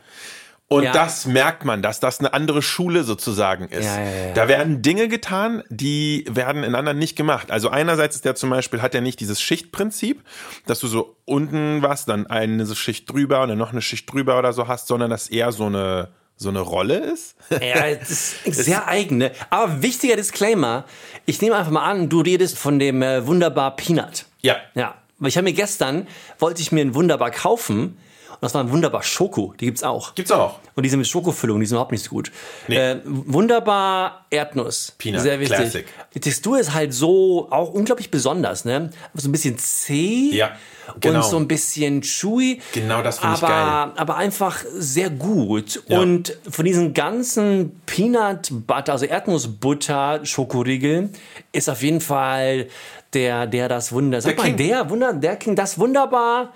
[0.75, 0.93] Und Ja.
[0.93, 3.85] das merkt man, dass das eine andere Schule sozusagen ist.
[3.85, 4.33] Ja, ja.
[4.35, 7.51] Da werden Dinge getan, die werden in anderen nicht gemacht.
[7.51, 10.23] Also einerseits ist der zum Beispiel, hat er nicht dieses Schichtprinzip,
[10.67, 14.39] dass du so unten was, dann eine Schicht drüber und dann noch eine Schicht drüber
[14.39, 17.37] oder so hast, sondern dass eher so eine, so eine Rolle ist.
[17.51, 19.31] Ja, das ist sehr eigene.
[19.51, 20.85] Aber wichtiger Disclaimer.
[21.27, 24.27] Ich nehme einfach mal an, du redest von dem äh, Wunderbar Peanut.
[24.43, 24.57] ja.
[24.75, 24.95] Ja.
[25.21, 26.09] Weil ich habe mir gestern,
[26.41, 27.97] wollte ich mir einen Wunderbar kaufen.
[28.45, 29.55] Das war ein Wunderbar Schoko.
[29.59, 30.15] Die gibt's auch.
[30.15, 30.59] Gibt's auch.
[30.75, 32.31] Und die sind mit Schokofüllung, die sind überhaupt nicht so gut.
[32.69, 32.77] Nee.
[32.77, 34.93] Äh, wunderbar Erdnuss.
[34.99, 35.57] Peanut, Sehr wichtig.
[35.57, 35.87] Classic.
[36.13, 38.91] Die Textur ist halt so auch unglaublich besonders, ne?
[39.15, 40.31] So ein bisschen zäh.
[40.33, 40.57] Ja,
[41.01, 41.25] genau.
[41.25, 42.61] Und so ein bisschen chewy.
[42.73, 43.93] Genau das finde ich aber, geil.
[43.97, 45.83] Aber einfach sehr gut.
[45.89, 46.01] Ja.
[46.01, 51.09] Und von diesen ganzen Peanut Butter, also Erdnussbutter Schokoriegel,
[51.53, 52.67] ist auf jeden Fall
[53.15, 54.21] der, der das Wunder.
[54.21, 54.57] Sag Der mal, King.
[54.59, 56.53] der Wunder, der King, das wunderbar.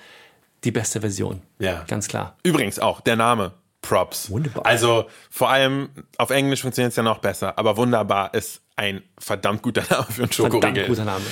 [0.65, 1.43] Die beste Version.
[1.59, 1.85] Ja.
[1.89, 2.37] Ganz klar.
[2.43, 3.53] Übrigens auch der Name.
[3.81, 4.29] Props.
[4.31, 4.67] Wunderbar.
[4.67, 9.63] Also vor allem auf Englisch funktioniert es ja noch besser, aber wunderbar ist ein verdammt
[9.63, 10.61] guter Name für einen Schokoriegel.
[10.61, 11.25] Verdammt guter Name.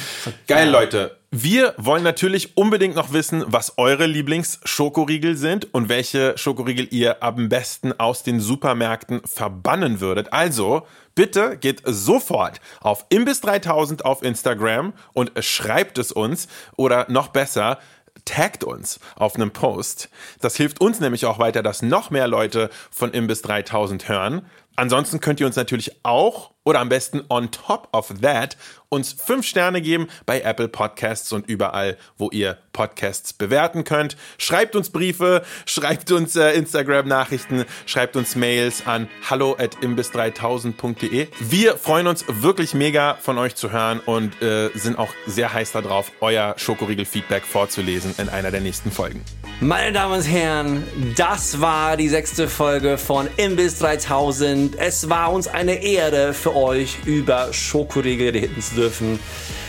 [0.47, 1.18] Geil, Leute.
[1.31, 7.49] Wir wollen natürlich unbedingt noch wissen, was eure Lieblingsschokoriegel sind und welche Schokoriegel ihr am
[7.49, 10.33] besten aus den Supermärkten verbannen würdet.
[10.33, 17.79] Also, bitte geht sofort auf Imbiss3000 auf Instagram und schreibt es uns oder noch besser,
[18.27, 20.11] taggt uns auf einem Post.
[20.41, 24.45] Das hilft uns nämlich auch weiter, dass noch mehr Leute von Imbiss 3000 hören.
[24.77, 28.57] Ansonsten könnt ihr uns natürlich auch oder am besten on top of that
[28.89, 34.17] uns fünf Sterne geben bei Apple Podcasts und überall, wo ihr Podcasts bewerten könnt.
[34.39, 41.29] Schreibt uns Briefe, schreibt uns äh, Instagram-Nachrichten, schreibt uns Mails an hallo at imbiss3000.de.
[41.41, 45.73] Wir freuen uns wirklich mega von euch zu hören und äh, sind auch sehr heiß
[45.73, 49.25] darauf, euer Schokoriegel-Feedback vorzulesen in einer der nächsten Folgen.
[49.61, 50.85] Meine Damen und Herren,
[51.17, 54.77] das war die sechste Folge von Imbiss 3000.
[54.79, 59.21] Es war uns eine Ehre für euch über Schokoriegel reden zu dürfen.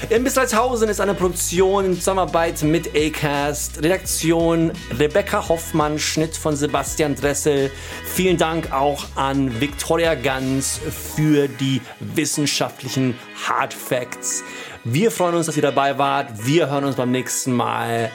[0.10, 7.16] Imbiss 3000 ist eine Produktion in Zusammenarbeit mit Acast, Redaktion Rebecca Hoffmann, Schnitt von Sebastian
[7.16, 7.72] Dressel.
[8.06, 13.16] Vielen Dank auch an Victoria Ganz für die wissenschaftlichen
[13.48, 14.44] Hard Facts.
[14.84, 16.46] Wir freuen uns, dass ihr dabei wart.
[16.46, 18.10] Wir hören uns beim nächsten Mal.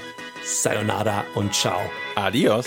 [0.44, 1.80] Sayonara und ciao.
[2.16, 2.66] Adios.